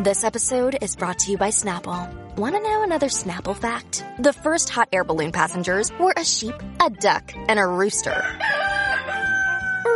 This 0.00 0.22
episode 0.22 0.78
is 0.80 0.94
brought 0.94 1.18
to 1.20 1.32
you 1.32 1.38
by 1.38 1.48
Snapple. 1.50 2.36
Want 2.36 2.54
to 2.54 2.60
know 2.62 2.84
another 2.84 3.08
Snapple 3.08 3.56
fact? 3.56 4.04
The 4.20 4.32
first 4.32 4.68
hot 4.68 4.88
air 4.92 5.02
balloon 5.02 5.32
passengers 5.32 5.90
were 5.98 6.14
a 6.16 6.24
sheep, 6.24 6.54
a 6.80 6.88
duck, 6.88 7.32
and 7.34 7.58
a 7.58 7.66
rooster. 7.66 8.22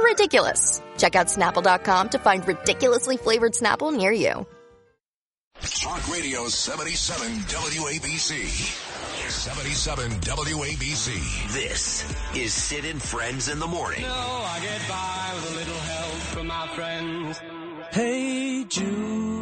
Ridiculous. 0.03 0.83
Check 0.99 1.15
out 1.15 1.29
snapple.com 1.29 2.09
to 2.11 2.19
find 2.19 2.47
ridiculously 2.47 3.17
flavored 3.17 3.53
Snapple 3.53 3.97
near 3.97 4.11
you. 4.11 4.45
Talk 5.61 6.11
Radio 6.13 6.49
77 6.49 7.29
WABC. 7.47 8.49
77 9.31 10.11
WABC. 10.11 11.53
This 11.53 12.13
is 12.37 12.53
Sid 12.53 12.85
and 12.87 13.01
Friends 13.01 13.49
in 13.49 13.61
the 13.61 13.69
Morning. 13.69 14.03
No, 14.03 14.09
I 14.09 14.59
get 14.63 14.89
by 14.89 15.31
with 15.35 15.53
a 15.53 15.57
little 15.59 15.81
help 15.81 16.15
from 16.35 16.47
my 16.49 16.67
friends. 16.75 17.41
Hey 17.93 18.65
Jude, 18.65 19.42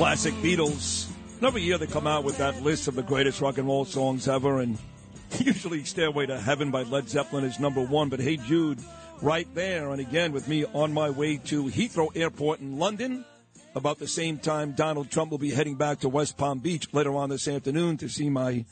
Classic 0.00 0.32
Beatles. 0.36 1.10
And 1.36 1.44
Every 1.46 1.60
year 1.60 1.76
they 1.76 1.86
come 1.86 2.06
out 2.06 2.24
with 2.24 2.38
that 2.38 2.62
list 2.62 2.88
of 2.88 2.94
the 2.94 3.02
greatest 3.02 3.42
rock 3.42 3.58
and 3.58 3.68
roll 3.68 3.84
songs 3.84 4.28
ever, 4.28 4.60
and 4.60 4.78
usually 5.38 5.84
Stairway 5.84 6.24
to 6.24 6.40
Heaven 6.40 6.70
by 6.70 6.84
Led 6.84 7.06
Zeppelin 7.06 7.44
is 7.44 7.60
number 7.60 7.82
one, 7.82 8.08
but 8.08 8.18
Hey 8.18 8.38
Jude, 8.38 8.78
right 9.20 9.46
there, 9.54 9.90
and 9.90 10.00
again 10.00 10.32
with 10.32 10.48
me 10.48 10.64
on 10.64 10.94
my 10.94 11.10
way 11.10 11.36
to 11.36 11.64
Heathrow 11.64 12.08
Airport 12.16 12.60
in 12.60 12.78
London. 12.78 13.26
About 13.74 13.98
the 13.98 14.06
same 14.06 14.38
time, 14.38 14.72
Donald 14.72 15.10
Trump 15.10 15.32
will 15.32 15.38
be 15.38 15.50
heading 15.50 15.74
back 15.74 16.00
to 16.00 16.08
West 16.08 16.38
Palm 16.38 16.60
Beach 16.60 16.88
later 16.94 17.14
on 17.14 17.28
this 17.28 17.46
afternoon 17.46 17.98
to 17.98 18.08
see 18.08 18.30
my 18.30 18.64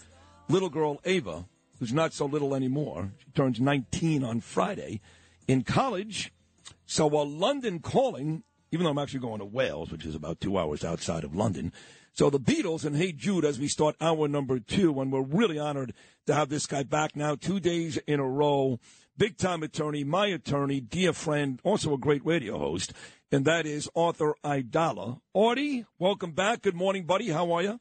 little 0.49 0.71
girl 0.71 0.99
Ava, 1.05 1.45
who's 1.78 1.93
not 1.93 2.15
so 2.15 2.25
little 2.25 2.55
anymore. 2.55 3.12
She 3.19 3.33
turns 3.33 3.60
19 3.60 4.25
on 4.25 4.41
Friday 4.41 5.03
in 5.47 5.62
college. 5.62 6.33
So 6.87 7.06
while 7.06 7.28
London 7.28 7.81
calling, 7.81 8.45
even 8.71 8.84
though 8.84 8.91
I'm 8.91 8.99
actually 8.99 9.21
going 9.21 9.39
to 9.41 9.45
Wales, 9.45 9.91
which 9.91 10.05
is 10.05 10.15
about 10.15 10.41
two 10.41 10.59
hours 10.59 10.84
outside 10.84 11.25
of 11.25 11.34
London. 11.34 11.73
So 12.12 12.31
the 12.31 12.41
Beatles 12.41 12.84
and 12.84 12.97
Hey 12.97 13.12
Jude 13.12 13.45
as 13.45 13.59
we 13.61 13.69
start 13.69 13.97
hour 14.01 14.27
number 14.27 14.59
two, 14.59 15.01
and 15.01 15.12
we're 15.12 15.23
really 15.23 15.59
honored 15.59 15.95
to 16.27 16.34
have 16.34 16.49
this 16.49 16.67
guy 16.67 16.83
back 16.83 17.15
now 17.15 17.34
two 17.34 17.61
days 17.61 17.97
in 18.07 18.21
a 18.21 18.28
row. 18.28 18.81
Big 19.17 19.37
time 19.37 19.62
attorney, 19.62 20.05
my 20.05 20.27
attorney, 20.27 20.81
dear 20.81 21.12
friend, 21.12 21.61
also 21.65 21.93
a 21.93 21.99
great 21.99 22.25
radio 22.25 22.59
host, 22.59 22.93
and 23.33 23.45
that 23.45 23.67
is 23.67 23.89
Arthur 23.95 24.34
Aidala. 24.45 25.21
Artie, 25.34 25.87
welcome 25.99 26.33
back. 26.33 26.62
Good 26.62 26.77
morning, 26.77 27.05
buddy. 27.05 27.28
How 27.31 27.53
are 27.53 27.62
you? 27.62 27.81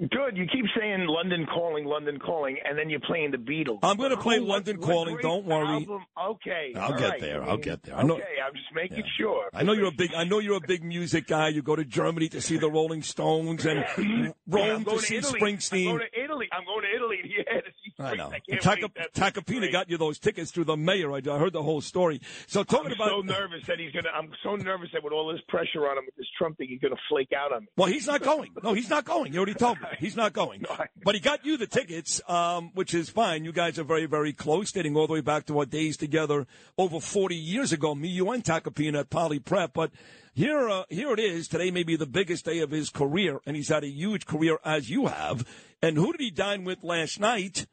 Good. 0.00 0.36
You 0.36 0.46
keep 0.46 0.64
saying 0.78 1.06
London 1.06 1.46
calling, 1.46 1.84
London 1.84 2.18
calling, 2.18 2.56
and 2.64 2.78
then 2.78 2.88
you're 2.88 3.00
playing 3.00 3.32
the 3.32 3.36
Beatles. 3.36 3.80
I'm 3.82 3.96
going 3.96 4.10
to 4.10 4.16
play 4.16 4.38
Oh, 4.38 4.44
London 4.44 4.78
what 4.80 4.86
Calling. 4.88 5.14
great 5.14 5.22
Don't 5.22 5.44
worry. 5.44 5.66
album. 5.66 6.02
Okay. 6.30 6.72
I'll 6.76 6.98
get 6.98 7.08
right. 7.10 7.20
there. 7.20 7.42
I'll 7.42 7.56
get 7.58 7.82
there. 7.82 7.96
I 7.96 8.02
know- 8.02 8.14
okay, 8.14 8.24
I'm 8.44 8.54
just 8.54 8.72
making 8.74 8.98
Yeah. 8.98 9.10
sure. 9.18 9.50
I 9.52 9.62
know 9.62 9.72
you're 9.72 9.88
a 9.88 9.92
big. 9.92 10.14
I 10.14 10.24
know 10.24 10.38
you're 10.38 10.56
a 10.56 10.66
big 10.66 10.82
music 10.82 11.26
guy. 11.26 11.48
You 11.48 11.62
go 11.62 11.76
to 11.76 11.84
Germany 11.84 12.28
to 12.30 12.40
see 12.40 12.56
the 12.56 12.70
Rolling 12.70 13.02
Stones 13.02 13.66
and 13.66 13.84
Rome 14.48 14.70
I'm 14.70 14.84
to 14.84 14.98
see 15.00 15.16
Italy. 15.16 15.38
Springsteen. 15.40 15.90
I'm 15.90 15.96
going 15.98 16.08
to 16.12 16.24
Italy. 16.24 16.48
I'm 16.52 16.64
going 16.64 16.82
to 16.82 16.96
Italy. 16.96 17.16
Yeah, 17.30 17.60
to 17.60 17.70
I 18.00 18.14
know. 18.14 18.30
Springsteen. 18.30 18.34
I 18.34 18.40
can't 18.76 18.92
Taka, 19.14 19.40
Tacopina 19.40 19.70
got 19.70 19.90
you 19.90 19.98
those 19.98 20.18
tickets 20.18 20.50
through 20.50 20.64
the 20.64 20.76
mayor. 20.76 21.12
I, 21.12 21.18
I 21.18 21.38
heard 21.38 21.52
the 21.52 21.62
whole 21.62 21.80
story. 21.80 22.20
So 22.46 22.62
talking 22.64 22.86
I'm 22.86 22.92
about 22.92 23.10
so 23.10 23.20
nervous 23.20 23.66
that 23.66 23.78
he's 23.78 23.92
gonna. 23.92 24.08
I'm 24.14 24.32
so 24.42 24.56
nervous 24.56 24.88
that 24.92 25.04
with 25.04 25.12
all 25.12 25.30
this 25.32 25.40
pressure 25.48 25.88
on 25.88 25.98
him 25.98 26.04
with 26.06 26.16
this 26.16 26.26
Trump 26.38 26.58
thing, 26.58 26.68
he's 26.68 26.80
gonna 26.80 26.96
flake 27.08 27.32
out 27.32 27.52
on 27.52 27.62
me. 27.62 27.68
Well, 27.76 27.88
he's 27.88 28.06
not 28.06 28.22
going. 28.22 28.50
No, 28.62 28.72
he's 28.72 28.90
not 28.90 29.04
going. 29.04 29.32
You 29.32 29.38
already 29.38 29.54
told 29.54 29.80
me. 29.80 29.86
He's 29.98 30.16
not 30.16 30.32
going. 30.32 30.64
But 31.02 31.14
he 31.14 31.20
got 31.20 31.46
you 31.46 31.56
the 31.56 31.66
tickets, 31.66 32.20
um, 32.28 32.70
which 32.74 32.94
is 32.94 33.08
fine. 33.08 33.44
You 33.44 33.52
guys 33.52 33.78
are 33.78 33.84
very, 33.84 34.06
very 34.06 34.32
close, 34.32 34.70
dating 34.70 34.96
all 34.96 35.06
the 35.06 35.14
way 35.14 35.20
back 35.20 35.46
to 35.46 35.58
our 35.58 35.64
days 35.64 35.96
together 35.96 36.46
over 36.76 37.00
40 37.00 37.34
years 37.34 37.72
ago. 37.72 37.94
Me, 37.94 38.08
you, 38.08 38.30
and 38.30 38.44
Tacopina 38.44 39.00
at 39.00 39.10
Poly 39.10 39.38
Prep. 39.38 39.72
But 39.72 39.92
here, 40.34 40.68
uh, 40.68 40.84
here 40.88 41.12
it 41.12 41.18
is. 41.20 41.48
Today 41.48 41.70
may 41.70 41.82
be 41.82 41.96
the 41.96 42.06
biggest 42.06 42.44
day 42.44 42.60
of 42.60 42.70
his 42.70 42.90
career, 42.90 43.40
and 43.46 43.56
he's 43.56 43.68
had 43.68 43.84
a 43.84 43.88
huge 43.88 44.26
career 44.26 44.58
as 44.64 44.90
you 44.90 45.06
have. 45.06 45.46
And 45.82 45.96
who 45.96 46.12
did 46.12 46.20
he 46.20 46.30
dine 46.30 46.64
with 46.64 46.82
last 46.82 47.18
night? 47.18 47.66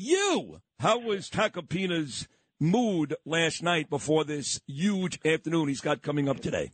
You. 0.00 0.60
How 0.78 1.00
was 1.00 1.28
Tacopina's 1.28 2.28
mood 2.60 3.16
last 3.26 3.64
night 3.64 3.90
before 3.90 4.22
this 4.22 4.60
huge 4.68 5.18
afternoon 5.26 5.66
he's 5.66 5.80
got 5.80 6.02
coming 6.02 6.28
up 6.28 6.38
today? 6.38 6.70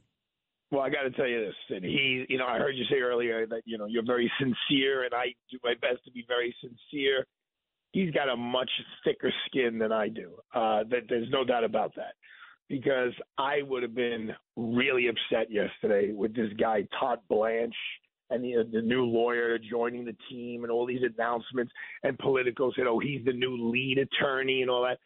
Well, 0.70 0.82
I 0.82 0.90
got 0.90 1.04
to 1.04 1.10
tell 1.10 1.26
you 1.26 1.40
this, 1.46 1.54
and 1.70 1.82
he, 1.82 2.26
you 2.28 2.36
know, 2.36 2.44
I 2.44 2.58
heard 2.58 2.76
you 2.76 2.84
say 2.90 2.96
earlier 2.96 3.46
that 3.46 3.62
you 3.64 3.78
know 3.78 3.86
you're 3.86 4.04
very 4.04 4.30
sincere, 4.38 5.04
and 5.04 5.14
I 5.14 5.34
do 5.50 5.58
my 5.64 5.72
best 5.80 6.04
to 6.04 6.10
be 6.10 6.24
very 6.28 6.54
sincere. 6.60 7.24
He's 7.92 8.10
got 8.10 8.28
a 8.28 8.36
much 8.36 8.70
thicker 9.04 9.32
skin 9.46 9.78
than 9.78 9.90
I 9.90 10.08
do. 10.08 10.32
Uh, 10.54 10.84
that 10.90 11.04
there's 11.08 11.30
no 11.30 11.44
doubt 11.44 11.64
about 11.64 11.94
that, 11.96 12.14
because 12.68 13.12
I 13.38 13.62
would 13.62 13.82
have 13.82 13.94
been 13.94 14.34
really 14.56 15.06
upset 15.08 15.50
yesterday 15.50 16.12
with 16.12 16.36
this 16.36 16.52
guy 16.60 16.86
Todd 17.00 17.20
Blanche 17.30 17.72
and 18.34 18.44
the, 18.44 18.68
the 18.72 18.82
new 18.82 19.04
lawyer 19.04 19.58
joining 19.58 20.04
the 20.04 20.16
team 20.30 20.64
and 20.64 20.72
all 20.72 20.86
these 20.86 21.02
announcements, 21.02 21.72
and 22.02 22.18
Politico 22.18 22.72
said, 22.76 22.86
"Oh, 22.86 22.98
he's 22.98 23.24
the 23.24 23.32
new 23.32 23.70
lead 23.70 23.98
attorney" 23.98 24.62
and 24.62 24.70
all 24.70 24.82
that. 24.82 24.98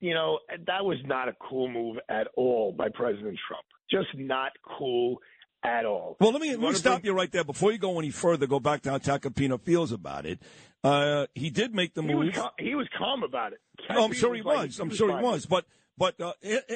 You 0.00 0.14
know, 0.14 0.38
that 0.66 0.84
was 0.84 0.98
not 1.04 1.28
a 1.28 1.32
cool 1.48 1.68
move 1.68 1.96
at 2.08 2.28
all 2.36 2.72
by 2.72 2.88
President 2.88 3.36
Trump. 3.48 3.64
Just 3.90 4.08
not 4.16 4.52
cool 4.78 5.18
at 5.64 5.84
all. 5.84 6.16
Well, 6.20 6.30
let 6.30 6.40
me, 6.40 6.50
let 6.50 6.60
me 6.70 6.74
stop 6.74 7.00
bring- 7.02 7.06
you 7.12 7.18
right 7.18 7.32
there 7.32 7.42
before 7.42 7.72
you 7.72 7.78
go 7.78 7.98
any 7.98 8.10
further. 8.10 8.46
Go 8.46 8.60
back 8.60 8.82
to 8.82 8.90
how 8.90 8.98
Tacopina 8.98 9.60
feels 9.60 9.90
about 9.90 10.24
it. 10.24 10.38
Uh, 10.84 11.26
he 11.34 11.50
did 11.50 11.74
make 11.74 11.94
the 11.94 12.02
He 12.02 12.14
was, 12.14 12.26
move. 12.26 12.34
cal- 12.34 12.54
he 12.60 12.76
was 12.76 12.86
calm 12.96 13.24
about 13.24 13.52
it. 13.54 13.58
No, 13.90 14.04
I'm 14.04 14.12
sure 14.12 14.34
he 14.36 14.42
like- 14.42 14.58
was. 14.68 14.78
I'm 14.78 14.90
sure 14.90 15.08
he 15.16 15.20
was. 15.24 15.46
But 15.46 15.64
but 15.98 16.20
uh, 16.20 16.32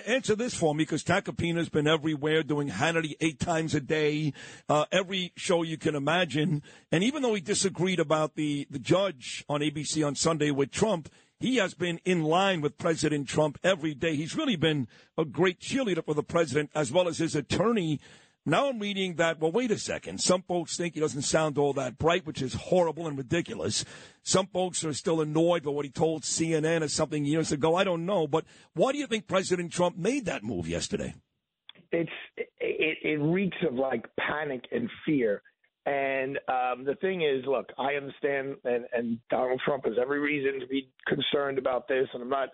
answer 0.06 0.34
this 0.34 0.54
for 0.54 0.74
me 0.74 0.82
because 0.82 1.04
Tacopina's 1.04 1.68
been 1.68 1.86
everywhere 1.86 2.42
doing 2.42 2.68
Hannity 2.68 3.14
eight 3.20 3.38
times 3.38 3.74
a 3.74 3.80
day, 3.80 4.32
uh, 4.68 4.86
every 4.90 5.32
show 5.36 5.62
you 5.62 5.78
can 5.78 5.94
imagine. 5.94 6.62
And 6.90 7.04
even 7.04 7.22
though 7.22 7.34
he 7.34 7.40
disagreed 7.40 8.00
about 8.00 8.34
the 8.34 8.66
the 8.70 8.78
judge 8.78 9.44
on 9.48 9.60
ABC 9.60 10.04
on 10.06 10.14
Sunday 10.14 10.50
with 10.50 10.70
Trump. 10.70 11.08
He 11.38 11.56
has 11.56 11.74
been 11.74 11.98
in 12.04 12.22
line 12.22 12.60
with 12.60 12.78
President 12.78 13.26
Trump 13.26 13.58
every 13.64 13.94
day. 13.94 14.14
He's 14.14 14.36
really 14.36 14.54
been 14.54 14.86
a 15.18 15.24
great 15.24 15.58
cheerleader 15.58 16.04
for 16.04 16.14
the 16.14 16.22
president 16.22 16.70
as 16.72 16.92
well 16.92 17.08
as 17.08 17.18
his 17.18 17.34
attorney. 17.34 17.98
Now 18.44 18.68
I'm 18.68 18.80
reading 18.80 19.16
that, 19.16 19.38
well, 19.38 19.52
wait 19.52 19.70
a 19.70 19.78
second. 19.78 20.20
Some 20.20 20.42
folks 20.42 20.76
think 20.76 20.94
he 20.94 21.00
doesn't 21.00 21.22
sound 21.22 21.58
all 21.58 21.72
that 21.74 21.98
bright, 21.98 22.26
which 22.26 22.42
is 22.42 22.54
horrible 22.54 23.06
and 23.06 23.16
ridiculous. 23.16 23.84
Some 24.22 24.48
folks 24.48 24.84
are 24.84 24.92
still 24.92 25.20
annoyed 25.20 25.62
by 25.62 25.70
what 25.70 25.84
he 25.84 25.90
told 25.90 26.22
CNN 26.22 26.82
or 26.82 26.88
something 26.88 27.24
years 27.24 27.52
ago. 27.52 27.76
I 27.76 27.84
don't 27.84 28.04
know. 28.04 28.26
But 28.26 28.44
why 28.74 28.92
do 28.92 28.98
you 28.98 29.06
think 29.06 29.28
President 29.28 29.72
Trump 29.72 29.96
made 29.96 30.24
that 30.26 30.42
move 30.42 30.66
yesterday? 30.66 31.14
it's 31.92 32.10
it, 32.36 32.98
it 33.02 33.22
reeks 33.22 33.56
of 33.66 33.74
like 33.74 34.06
panic 34.18 34.64
and 34.72 34.88
fear. 35.06 35.42
And 35.84 36.38
um, 36.48 36.84
the 36.84 36.96
thing 37.00 37.22
is, 37.22 37.44
look, 37.46 37.66
I 37.76 37.94
understand, 37.94 38.54
and, 38.64 38.84
and 38.92 39.18
Donald 39.30 39.60
Trump 39.64 39.84
has 39.84 39.94
every 40.00 40.20
reason 40.20 40.60
to 40.60 40.66
be 40.66 40.88
concerned 41.08 41.58
about 41.58 41.88
this, 41.88 42.06
and 42.14 42.22
I'm 42.22 42.28
not, 42.28 42.50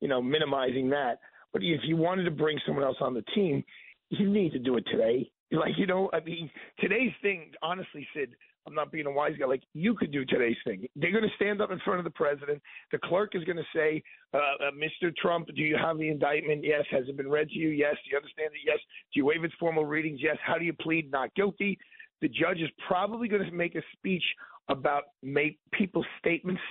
you 0.00 0.08
know, 0.08 0.20
minimizing 0.20 0.90
that. 0.90 1.20
But 1.52 1.62
if 1.62 1.80
you 1.84 1.96
wanted 1.96 2.24
to 2.24 2.32
bring 2.32 2.58
someone 2.66 2.84
else 2.84 2.96
on 3.00 3.14
the 3.14 3.22
team, 3.32 3.62
you 4.10 4.28
need 4.28 4.52
to 4.52 4.58
do 4.58 4.76
it 4.76 4.84
today. 4.90 5.30
Like, 5.52 5.74
you 5.76 5.86
know, 5.86 6.10
I 6.12 6.18
mean, 6.18 6.50
today's 6.80 7.12
thing, 7.22 7.52
honestly, 7.62 8.04
Sid, 8.12 8.30
I'm 8.66 8.74
not 8.74 8.90
being 8.90 9.06
a 9.06 9.10
wise 9.10 9.34
guy. 9.38 9.46
Like, 9.46 9.62
you 9.72 9.94
could 9.94 10.10
do 10.10 10.24
today's 10.24 10.56
thing. 10.64 10.88
They're 10.96 11.12
going 11.12 11.22
to 11.22 11.36
stand 11.36 11.60
up 11.60 11.70
in 11.70 11.78
front 11.80 11.98
of 11.98 12.04
the 12.04 12.10
president. 12.10 12.60
The 12.90 12.98
clerk 13.04 13.36
is 13.36 13.44
going 13.44 13.58
to 13.58 13.64
say, 13.74 14.02
uh, 14.32 14.38
uh, 14.38 14.70
Mr. 14.72 15.14
Trump, 15.14 15.48
do 15.54 15.62
you 15.62 15.76
have 15.76 15.98
the 15.98 16.08
indictment? 16.08 16.64
Yes. 16.64 16.84
Has 16.90 17.04
it 17.08 17.16
been 17.16 17.30
read 17.30 17.50
to 17.50 17.58
you? 17.58 17.68
Yes. 17.68 17.94
Do 18.04 18.10
you 18.10 18.16
understand 18.16 18.50
it? 18.54 18.60
Yes. 18.66 18.78
Do 19.12 19.20
you 19.20 19.26
waive 19.26 19.44
its 19.44 19.54
formal 19.60 19.84
readings? 19.84 20.18
Yes. 20.20 20.38
How 20.44 20.58
do 20.58 20.64
you 20.64 20.72
plead 20.72 21.12
not 21.12 21.32
guilty? 21.36 21.78
The 22.20 22.28
judge 22.28 22.58
is 22.58 22.70
probably 22.88 23.28
going 23.28 23.44
to 23.44 23.52
make 23.52 23.74
a 23.74 23.82
speech 23.92 24.24
about 24.68 25.04
make 25.22 25.58
people's 25.72 26.06
statements 26.18 26.62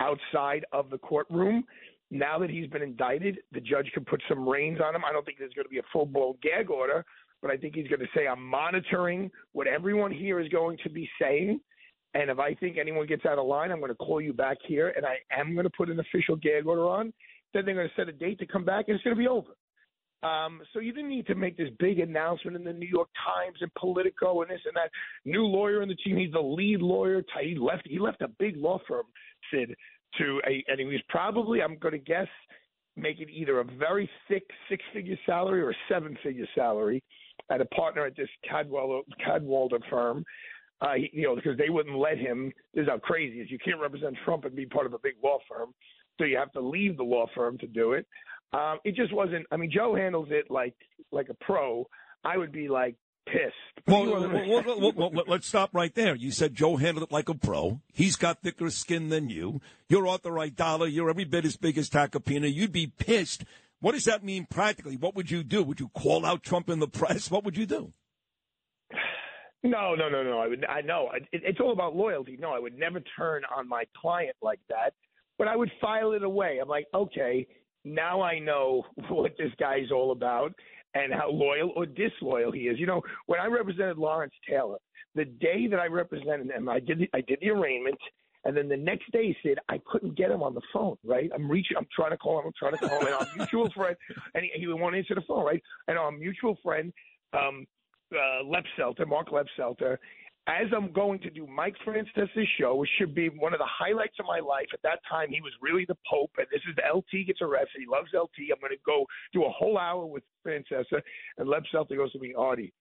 outside 0.00 0.64
of 0.72 0.90
the 0.90 0.98
courtroom. 0.98 1.64
Now 2.10 2.38
that 2.38 2.50
he's 2.50 2.68
been 2.68 2.82
indicted, 2.82 3.38
the 3.52 3.60
judge 3.60 3.90
can 3.92 4.04
put 4.04 4.22
some 4.28 4.48
reins 4.48 4.78
on 4.80 4.94
him. 4.94 5.04
I 5.04 5.12
don't 5.12 5.24
think 5.24 5.38
there's 5.38 5.54
going 5.54 5.64
to 5.64 5.70
be 5.70 5.78
a 5.78 5.88
full 5.92 6.06
blown 6.06 6.34
gag 6.42 6.70
order, 6.70 7.04
but 7.42 7.50
I 7.50 7.56
think 7.56 7.74
he's 7.74 7.88
going 7.88 8.00
to 8.00 8.06
say, 8.14 8.28
I'm 8.28 8.44
monitoring 8.44 9.30
what 9.52 9.66
everyone 9.66 10.12
here 10.12 10.40
is 10.40 10.48
going 10.48 10.78
to 10.84 10.90
be 10.90 11.08
saying. 11.20 11.60
And 12.14 12.30
if 12.30 12.38
I 12.38 12.54
think 12.54 12.78
anyone 12.78 13.06
gets 13.06 13.26
out 13.26 13.38
of 13.38 13.46
line, 13.46 13.70
I'm 13.70 13.80
going 13.80 13.90
to 13.90 13.96
call 13.96 14.20
you 14.20 14.32
back 14.32 14.58
here 14.66 14.94
and 14.96 15.04
I 15.04 15.16
am 15.36 15.54
going 15.54 15.64
to 15.64 15.70
put 15.76 15.90
an 15.90 16.00
official 16.00 16.36
gag 16.36 16.66
order 16.66 16.86
on. 16.88 17.12
Then 17.52 17.64
they're 17.64 17.74
going 17.74 17.88
to 17.88 17.94
set 17.94 18.08
a 18.08 18.12
date 18.12 18.38
to 18.38 18.46
come 18.46 18.64
back 18.64 18.86
and 18.88 18.94
it's 18.94 19.04
going 19.04 19.16
to 19.16 19.20
be 19.20 19.28
over. 19.28 19.50
Um, 20.22 20.62
so 20.72 20.80
you 20.80 20.92
didn't 20.92 21.10
need 21.10 21.26
to 21.26 21.34
make 21.34 21.56
this 21.56 21.68
big 21.78 21.98
announcement 22.00 22.56
in 22.56 22.64
the 22.64 22.72
New 22.72 22.88
York 22.88 23.08
Times 23.24 23.58
and 23.60 23.72
Politico 23.74 24.42
and 24.42 24.50
this 24.50 24.60
and 24.64 24.74
that. 24.74 24.90
New 25.24 25.44
lawyer 25.44 25.82
in 25.82 25.88
the 25.88 25.94
team. 25.94 26.16
He's 26.16 26.32
the 26.32 26.40
lead 26.40 26.80
lawyer. 26.80 27.22
He 27.42 27.54
left. 27.54 27.86
He 27.86 27.98
left 27.98 28.22
a 28.22 28.28
big 28.28 28.56
law 28.56 28.80
firm, 28.88 29.04
Sid, 29.52 29.74
to 30.18 30.40
a, 30.46 30.64
and 30.68 30.78
he 30.78 30.86
was 30.86 31.00
probably, 31.08 31.62
I'm 31.62 31.78
going 31.78 31.92
to 31.92 31.98
guess, 31.98 32.28
making 32.96 33.28
either 33.28 33.60
a 33.60 33.64
very 33.64 34.08
thick 34.28 34.44
six-figure 34.68 35.18
salary 35.26 35.62
or 35.62 35.70
a 35.70 35.76
seven-figure 35.88 36.46
salary 36.54 37.02
at 37.50 37.60
a 37.60 37.66
partner 37.66 38.06
at 38.06 38.16
this 38.16 38.28
Cadwalader, 38.50 39.02
Cadwalader 39.26 39.80
firm. 39.90 40.24
Uh, 40.80 40.94
he, 40.94 41.10
you 41.12 41.22
know, 41.22 41.34
because 41.34 41.56
they 41.56 41.70
wouldn't 41.70 41.96
let 41.96 42.18
him. 42.18 42.52
This 42.74 42.82
is 42.82 42.88
how 42.88 42.98
crazy 42.98 43.40
is. 43.40 43.50
You 43.50 43.58
can't 43.58 43.80
represent 43.80 44.16
Trump 44.24 44.44
and 44.44 44.54
be 44.54 44.66
part 44.66 44.86
of 44.86 44.92
a 44.92 44.98
big 44.98 45.14
law 45.24 45.38
firm, 45.48 45.72
so 46.18 46.24
you 46.24 46.36
have 46.36 46.52
to 46.52 46.60
leave 46.60 46.96
the 46.98 47.02
law 47.02 47.26
firm 47.34 47.56
to 47.58 47.66
do 47.66 47.92
it. 47.92 48.06
Um, 48.52 48.78
it 48.84 48.94
just 48.94 49.12
wasn't. 49.14 49.46
I 49.50 49.56
mean, 49.56 49.70
Joe 49.70 49.94
handles 49.94 50.28
it 50.30 50.50
like 50.50 50.74
like 51.12 51.28
a 51.30 51.44
pro. 51.44 51.86
I 52.24 52.36
would 52.36 52.52
be 52.52 52.68
like 52.68 52.94
pissed. 53.26 53.54
Well, 53.88 54.04
well, 54.04 54.92
well, 54.96 55.24
let's 55.28 55.46
stop 55.46 55.72
right 55.72 55.94
there. 55.94 56.16
You 56.16 56.32
said 56.32 56.56
Joe 56.56 56.74
handled 56.74 57.04
it 57.04 57.12
like 57.12 57.28
a 57.28 57.34
pro. 57.34 57.80
He's 57.92 58.16
got 58.16 58.42
thicker 58.42 58.68
skin 58.68 59.10
than 59.10 59.30
you. 59.30 59.60
You're 59.88 60.08
Arthur 60.08 60.32
Aidala. 60.32 60.92
You're 60.92 61.08
every 61.08 61.22
bit 61.22 61.44
as 61.44 61.56
big 61.56 61.78
as 61.78 61.88
Tacopina. 61.88 62.52
You'd 62.52 62.72
be 62.72 62.88
pissed. 62.88 63.44
What 63.78 63.92
does 63.92 64.02
that 64.06 64.24
mean 64.24 64.46
practically? 64.50 64.96
What 64.96 65.14
would 65.14 65.30
you 65.30 65.44
do? 65.44 65.62
Would 65.62 65.78
you 65.78 65.88
call 65.90 66.26
out 66.26 66.42
Trump 66.42 66.68
in 66.68 66.80
the 66.80 66.88
press? 66.88 67.30
What 67.30 67.44
would 67.44 67.56
you 67.56 67.66
do? 67.66 67.92
No, 69.62 69.96
no, 69.96 70.08
no, 70.08 70.22
no. 70.22 70.38
I 70.38 70.46
would. 70.46 70.64
I 70.66 70.80
know 70.80 71.10
it, 71.12 71.24
it's 71.32 71.58
all 71.58 71.72
about 71.72 71.96
loyalty. 71.96 72.36
No, 72.38 72.52
I 72.52 72.58
would 72.60 72.78
never 72.78 73.00
turn 73.18 73.42
on 73.56 73.68
my 73.68 73.84
client 74.00 74.36
like 74.40 74.60
that. 74.68 74.92
But 75.38 75.48
I 75.48 75.56
would 75.56 75.72
file 75.80 76.12
it 76.12 76.22
away. 76.22 76.60
I'm 76.62 76.68
like, 76.68 76.86
okay, 76.94 77.48
now 77.84 78.20
I 78.20 78.38
know 78.38 78.84
what 79.08 79.32
this 79.38 79.50
guy's 79.58 79.90
all 79.90 80.12
about 80.12 80.52
and 80.94 81.12
how 81.12 81.30
loyal 81.30 81.72
or 81.76 81.86
disloyal 81.86 82.52
he 82.52 82.62
is. 82.62 82.78
You 82.78 82.86
know, 82.86 83.02
when 83.26 83.40
I 83.40 83.46
represented 83.46 83.98
Lawrence 83.98 84.34
Taylor, 84.48 84.78
the 85.14 85.24
day 85.24 85.66
that 85.66 85.78
I 85.78 85.86
represented 85.86 86.50
him, 86.50 86.68
I 86.68 86.80
did 86.80 87.00
the, 87.00 87.10
I 87.14 87.20
did 87.22 87.38
the 87.40 87.50
arraignment, 87.50 87.98
and 88.44 88.56
then 88.56 88.68
the 88.68 88.76
next 88.76 89.10
day, 89.10 89.26
he 89.26 89.36
said 89.42 89.58
I 89.68 89.80
couldn't 89.86 90.16
get 90.16 90.30
him 90.30 90.42
on 90.42 90.54
the 90.54 90.60
phone. 90.72 90.96
Right, 91.04 91.30
I'm 91.34 91.50
reaching, 91.50 91.76
I'm 91.76 91.88
trying 91.94 92.12
to 92.12 92.16
call 92.16 92.38
him, 92.38 92.46
I'm 92.46 92.52
trying 92.58 92.72
to 92.72 92.88
call 92.88 93.00
him, 93.00 93.06
and 93.06 93.14
our 93.14 93.26
mutual 93.36 93.70
friend, 93.72 93.96
and 94.34 94.44
he, 94.44 94.60
he 94.60 94.66
won't 94.66 94.94
answer 94.94 95.14
the 95.14 95.22
phone. 95.22 95.44
Right, 95.44 95.62
and 95.88 95.98
our 95.98 96.12
mutual 96.12 96.56
friend, 96.62 96.92
um, 97.32 97.66
uh, 98.14 98.44
Lepselter, 98.44 99.06
Mark 99.06 99.28
Lepselter, 99.30 99.96
as 100.46 100.66
I'm 100.74 100.92
going 100.92 101.18
to 101.20 101.30
do 101.30 101.46
Mike 101.46 101.74
Francesa's 101.84 102.48
show, 102.58 102.76
which 102.76 102.90
should 102.98 103.14
be 103.14 103.28
one 103.28 103.52
of 103.52 103.58
the 103.58 103.66
highlights 103.66 104.14
of 104.20 104.26
my 104.26 104.38
life. 104.38 104.66
At 104.72 104.82
that 104.82 105.00
time, 105.08 105.28
he 105.30 105.40
was 105.40 105.52
really 105.60 105.84
the 105.86 105.96
Pope, 106.08 106.30
and 106.38 106.46
this 106.52 106.60
is 106.68 106.76
the 106.76 106.82
LT 106.88 107.26
gets 107.26 107.42
arrested. 107.42 107.80
He 107.80 107.86
loves 107.86 108.08
LT. 108.14 108.52
I'm 108.52 108.60
going 108.60 108.70
to 108.70 108.82
go 108.86 109.06
do 109.32 109.44
a 109.44 109.50
whole 109.50 109.76
hour 109.76 110.06
with 110.06 110.22
Francesa, 110.46 111.02
and 111.38 111.48
Lev 111.48 111.64
Selter 111.74 111.96
goes 111.96 112.12
to 112.12 112.20
me, 112.20 112.32
Artie. 112.36 112.72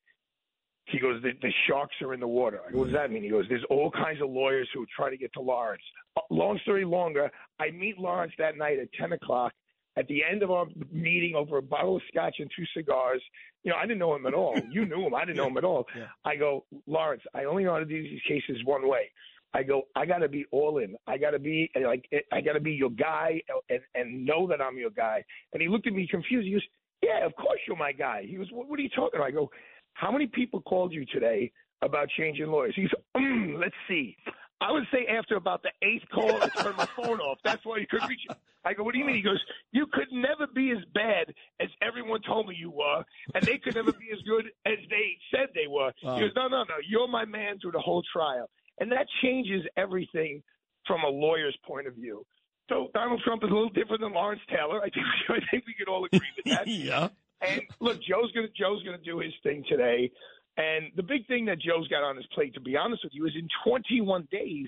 He 0.88 1.00
goes, 1.00 1.20
the, 1.24 1.32
the 1.42 1.52
sharks 1.68 1.96
are 2.04 2.14
in 2.14 2.20
the 2.20 2.28
water. 2.28 2.60
I 2.68 2.72
go, 2.72 2.80
what 2.80 2.86
does 2.86 2.94
that 2.94 3.12
mean? 3.12 3.24
He 3.24 3.30
goes, 3.30 3.46
there's 3.50 3.66
all 3.72 3.90
kinds 3.90 4.22
of 4.22 4.30
lawyers 4.30 4.70
who 4.72 4.84
are 4.84 4.88
trying 4.96 5.12
to 5.12 5.18
get 5.18 5.34
to 5.34 5.42
Lawrence. 5.42 5.82
Uh, 6.16 6.22
long 6.30 6.60
story 6.62 6.86
longer, 6.86 7.32
I 7.60 7.72
meet 7.72 7.98
Lawrence 7.98 8.34
that 8.38 8.56
night 8.56 8.78
at 8.78 8.94
10 8.94 9.14
o'clock. 9.14 9.52
At 9.98 10.08
the 10.08 10.24
end 10.30 10.44
of 10.44 10.52
our 10.52 10.66
meeting 10.92 11.36
over 11.36 11.58
a 11.58 11.62
bottle 11.62 11.96
of 11.96 12.02
scotch 12.10 12.36
and 12.40 12.52
two 12.56 12.66
cigars, 12.76 13.22
you 13.64 13.72
know, 13.72 13.78
I 13.78 13.84
didn't 13.84 14.00
know 14.00 14.14
him 14.16 14.26
at 14.26 14.34
all. 14.34 14.58
You 14.70 14.86
knew 14.86 15.06
him. 15.06 15.16
I 15.16 15.26
didn't 15.26 15.38
know 15.38 15.48
him 15.48 15.58
at 15.58 15.64
all. 15.64 15.86
Yeah. 15.96 16.08
I 16.26 16.36
go, 16.36 16.66
Lawrence, 16.86 17.24
I 17.34 17.46
only 17.46 17.64
know 17.64 17.74
how 17.74 17.80
to 17.80 17.86
do 17.86 18.04
these 18.04 18.22
cases 18.28 18.58
one 18.66 18.88
way. 18.88 19.10
I 19.56 19.64
go, 19.64 19.84
I 19.96 20.06
got 20.06 20.18
to 20.18 20.28
be 20.28 20.46
all 20.52 20.80
in. 20.80 20.98
I 21.08 21.18
got 21.18 21.32
to 21.32 21.40
be 21.40 21.72
like, 21.82 22.10
I 22.34 22.42
got 22.42 22.54
to 22.54 22.60
be 22.60 22.74
your 22.74 22.90
guy 22.90 23.42
and, 23.70 23.80
and 23.96 24.26
know 24.26 24.48
that 24.48 24.62
I'm 24.62 24.78
your 24.78 24.90
guy. 24.90 25.24
And 25.54 25.62
he 25.62 25.70
looked 25.70 25.88
at 25.88 25.94
me 25.94 26.08
confused. 26.12 26.46
He 26.46 26.54
goes, 26.54 26.64
Yeah, 27.02 27.26
of 27.26 27.34
course 27.38 27.60
you're 27.66 27.78
my 27.78 27.94
guy. 27.94 28.26
He 28.28 28.38
was, 28.38 28.50
What, 28.52 28.68
what 28.68 28.78
are 28.78 28.82
you 28.82 28.90
talking 28.90 29.18
about? 29.18 29.28
I 29.28 29.32
go, 29.32 29.50
How 29.94 30.12
many 30.12 30.28
people 30.28 30.62
called 30.62 30.92
you 30.92 31.06
today 31.06 31.54
about 31.82 32.10
changing 32.18 32.48
lawyers? 32.48 32.74
He 32.76 32.82
goes, 32.82 32.92
mm, 33.16 33.58
Let's 33.58 33.76
see. 33.88 34.18
I 34.62 34.72
would 34.72 34.86
say 34.92 35.06
after 35.08 35.36
about 35.36 35.64
the 35.64 35.72
eighth 35.86 36.06
call, 36.14 36.32
I 36.42 36.48
turned 36.48 36.78
my 36.78 36.88
phone 36.96 37.20
off. 37.20 37.40
That's 37.44 37.66
why 37.66 37.78
you 37.78 37.88
couldn't 37.88 38.08
reach 38.08 38.26
it. 38.30 38.38
I 38.64 38.74
go, 38.74 38.84
what 38.84 38.94
do 38.94 39.00
you 39.00 39.06
mean? 39.06 39.16
He 39.16 39.22
goes, 39.22 39.44
you 39.72 39.86
could 39.92 40.08
never 40.12 40.48
be 40.48 40.72
as 40.72 40.84
bad 40.94 41.34
as 41.60 41.70
everyone 41.82 42.22
told 42.22 42.48
me 42.48 42.56
you 42.58 42.72
were, 42.72 43.04
and 43.36 43.44
they 43.44 43.60
could 43.60 43.76
never 43.76 43.92
be 43.92 44.10
as 44.12 44.20
good 44.28 44.46
as 44.66 44.78
they 44.90 45.18
said 45.30 45.50
they 45.54 45.68
were. 45.68 45.92
Wow. 46.02 46.16
He 46.16 46.22
goes, 46.22 46.32
no, 46.36 46.48
no, 46.48 46.64
no, 46.64 46.76
you're 46.88 47.08
my 47.08 47.26
man 47.26 47.60
through 47.60 47.74
the 47.74 47.80
whole 47.80 48.02
trial, 48.12 48.50
and 48.80 48.92
that 48.92 49.06
changes 49.22 49.62
everything 49.78 50.42
from 50.88 51.04
a 51.04 51.10
lawyer's 51.10 51.58
point 51.68 51.88
of 51.88 51.94
view. 51.94 52.26
So 52.70 52.90
Donald 52.94 53.22
Trump 53.24 53.44
is 53.44 53.52
a 53.52 53.54
little 53.54 53.70
different 53.70 54.02
than 54.02 54.14
Lawrence 54.14 54.42
Taylor. 54.50 54.82
I 54.82 54.90
think 54.90 55.06
I 55.30 55.40
think 55.52 55.66
we 55.68 55.76
could 55.78 55.88
all 55.88 56.06
agree 56.06 56.22
with 56.36 56.56
that. 56.56 56.68
yeah. 56.68 57.10
And 57.42 57.62
look, 57.80 58.02
Joe's 58.02 58.32
gonna 58.32 58.48
Joe's 58.58 58.82
gonna 58.84 58.98
do 58.98 59.20
his 59.20 59.34
thing 59.44 59.64
today. 59.70 60.12
And 60.58 60.86
the 60.96 61.04
big 61.04 61.28
thing 61.28 61.46
that 61.46 61.60
Joe's 61.60 61.88
got 61.90 62.04
on 62.04 62.16
his 62.16 62.26
plate, 62.34 62.54
to 62.54 62.62
be 62.62 62.78
honest 62.78 63.04
with 63.04 63.14
you, 63.14 63.26
is 63.26 63.34
in 63.36 63.48
21 63.66 64.28
days 64.32 64.68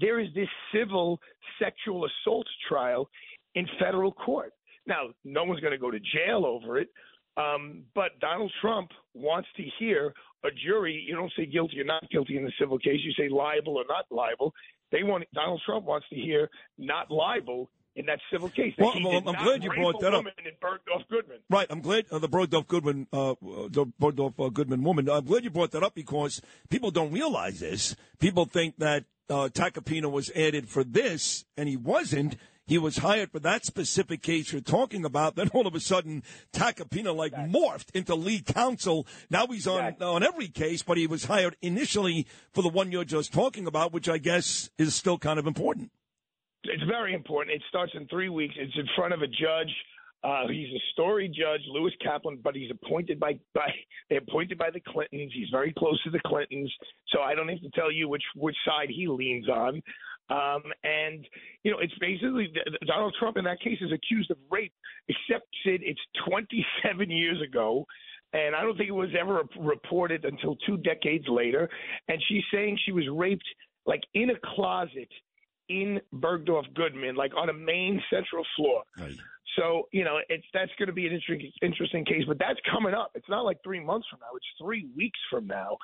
there 0.00 0.20
is 0.20 0.28
this 0.34 0.48
civil 0.72 1.20
sexual 1.60 2.06
assault 2.06 2.46
trial 2.68 3.08
in 3.54 3.66
federal 3.78 4.12
court. 4.12 4.52
Now, 4.86 5.08
no 5.24 5.44
one's 5.44 5.60
going 5.60 5.72
to 5.72 5.78
go 5.78 5.90
to 5.90 5.98
jail 5.98 6.44
over 6.46 6.78
it, 6.78 6.88
um, 7.36 7.82
but 7.94 8.18
Donald 8.20 8.52
Trump 8.60 8.90
wants 9.14 9.48
to 9.56 9.64
hear 9.78 10.12
a 10.44 10.48
jury. 10.66 11.04
You 11.06 11.14
don't 11.14 11.32
say 11.36 11.46
guilty 11.46 11.80
or 11.80 11.84
not 11.84 12.08
guilty 12.10 12.36
in 12.36 12.44
the 12.44 12.52
civil 12.58 12.78
case. 12.78 13.00
You 13.02 13.12
say 13.12 13.28
liable 13.28 13.76
or 13.76 13.84
not 13.88 14.06
liable. 14.10 14.52
They 14.90 15.02
want 15.02 15.24
Donald 15.34 15.60
Trump 15.66 15.84
wants 15.84 16.08
to 16.10 16.16
hear 16.16 16.48
not 16.78 17.10
liable 17.10 17.70
in 17.98 18.06
that 18.06 18.20
civil 18.32 18.48
case. 18.48 18.72
Well, 18.78 18.94
well, 19.02 19.16
I'm 19.26 19.44
glad 19.44 19.62
you 19.64 19.70
brought 19.70 20.00
that 20.00 20.14
up. 20.14 20.20
woman 20.24 20.32
in 20.38 20.52
Bergdorf 20.62 21.08
Goodman. 21.10 21.38
Right. 21.50 21.66
I'm 21.68 21.80
glad 21.80 22.06
uh, 22.10 22.18
the 22.18 22.28
Bergdorf 22.28 22.68
Goodman, 22.68 23.08
uh, 23.12 23.34
the 23.40 23.86
Bergdorf 24.00 24.34
uh, 24.38 24.48
Goodman 24.50 24.82
woman. 24.84 25.10
I'm 25.10 25.24
glad 25.24 25.42
you 25.44 25.50
brought 25.50 25.72
that 25.72 25.82
up 25.82 25.94
because 25.94 26.40
people 26.70 26.90
don't 26.92 27.12
realize 27.12 27.60
this. 27.60 27.96
People 28.20 28.44
think 28.46 28.78
that 28.78 29.04
uh, 29.28 29.48
Tacopina 29.52 30.10
was 30.10 30.30
added 30.36 30.68
for 30.68 30.84
this, 30.84 31.44
and 31.56 31.68
he 31.68 31.76
wasn't. 31.76 32.36
He 32.66 32.76
was 32.78 32.98
hired 32.98 33.32
for 33.32 33.38
that 33.40 33.64
specific 33.64 34.20
case 34.22 34.52
you're 34.52 34.60
talking 34.60 35.04
about. 35.06 35.36
Then 35.36 35.48
all 35.54 35.66
of 35.66 35.74
a 35.74 35.80
sudden, 35.80 36.22
Tacopina 36.52 37.16
like 37.16 37.32
morphed 37.32 37.90
into 37.94 38.14
lead 38.14 38.44
counsel. 38.46 39.06
Now 39.30 39.46
he's 39.46 39.66
on 39.66 39.80
Exactly. 39.80 40.06
on 40.06 40.22
every 40.22 40.48
case, 40.48 40.82
but 40.82 40.98
he 40.98 41.06
was 41.06 41.24
hired 41.24 41.56
initially 41.62 42.26
for 42.52 42.62
the 42.62 42.68
one 42.68 42.92
you're 42.92 43.04
just 43.04 43.32
talking 43.32 43.66
about, 43.66 43.92
which 43.92 44.08
I 44.08 44.18
guess 44.18 44.70
is 44.78 44.94
still 44.94 45.18
kind 45.18 45.38
of 45.38 45.46
important. 45.46 45.90
It's 46.64 46.82
very 46.84 47.14
important. 47.14 47.54
It 47.54 47.62
starts 47.68 47.92
in 47.94 48.06
three 48.08 48.28
weeks. 48.28 48.54
It's 48.58 48.76
in 48.76 48.86
front 48.96 49.14
of 49.14 49.22
a 49.22 49.26
judge. 49.26 49.72
Uh, 50.24 50.48
he's 50.48 50.68
a 50.74 50.82
story 50.92 51.28
judge, 51.28 51.60
Lewis 51.68 51.92
Kaplan, 52.02 52.40
but 52.42 52.56
he's 52.56 52.70
appointed 52.70 53.20
by 53.20 53.38
by 53.54 53.68
they 54.10 54.16
appointed 54.16 54.58
by 54.58 54.70
the 54.70 54.80
Clintons. 54.80 55.32
He's 55.34 55.48
very 55.50 55.72
close 55.78 56.02
to 56.02 56.10
the 56.10 56.20
Clintons, 56.26 56.72
so 57.08 57.20
I 57.20 57.34
don't 57.34 57.48
have 57.48 57.60
to 57.60 57.70
tell 57.70 57.92
you 57.92 58.08
which 58.08 58.24
which 58.34 58.56
side 58.66 58.88
he 58.88 59.06
leans 59.06 59.48
on. 59.48 59.80
Um, 60.30 60.62
and 60.82 61.26
you 61.62 61.70
know, 61.70 61.78
it's 61.78 61.96
basically 62.00 62.52
Donald 62.86 63.14
Trump 63.18 63.36
in 63.36 63.44
that 63.44 63.60
case 63.60 63.78
is 63.80 63.92
accused 63.92 64.30
of 64.30 64.38
rape, 64.50 64.72
except 65.08 65.46
Sid, 65.64 65.82
it's 65.84 66.00
27 66.28 67.10
years 67.10 67.40
ago. 67.40 67.86
And 68.34 68.54
I 68.54 68.60
don't 68.60 68.76
think 68.76 68.90
it 68.90 68.92
was 68.92 69.08
ever 69.18 69.42
reported 69.58 70.26
until 70.26 70.56
two 70.66 70.76
decades 70.78 71.24
later. 71.28 71.66
And 72.08 72.22
she's 72.28 72.42
saying 72.52 72.78
she 72.84 72.92
was 72.92 73.04
raped 73.10 73.46
like 73.86 74.02
in 74.12 74.28
a 74.28 74.34
closet 74.54 75.08
in 75.68 76.00
Bergdorf 76.14 76.72
Goodman, 76.74 77.14
like 77.14 77.32
on 77.36 77.48
a 77.48 77.52
main 77.52 78.02
central 78.10 78.44
floor. 78.56 78.82
So 79.56 79.88
you 79.92 80.04
know, 80.04 80.18
it's 80.28 80.44
that's 80.52 80.70
going 80.78 80.86
to 80.86 80.92
be 80.92 81.06
an 81.06 81.12
interesting 81.12 81.50
interesting 81.62 82.04
case, 82.04 82.24
but 82.26 82.38
that's 82.38 82.60
coming 82.70 82.94
up. 82.94 83.10
It's 83.14 83.28
not 83.28 83.44
like 83.44 83.58
three 83.64 83.80
months 83.80 84.06
from 84.10 84.20
now; 84.20 84.36
it's 84.36 84.46
three 84.60 84.88
weeks 84.96 85.18
from 85.30 85.46
now. 85.46 85.78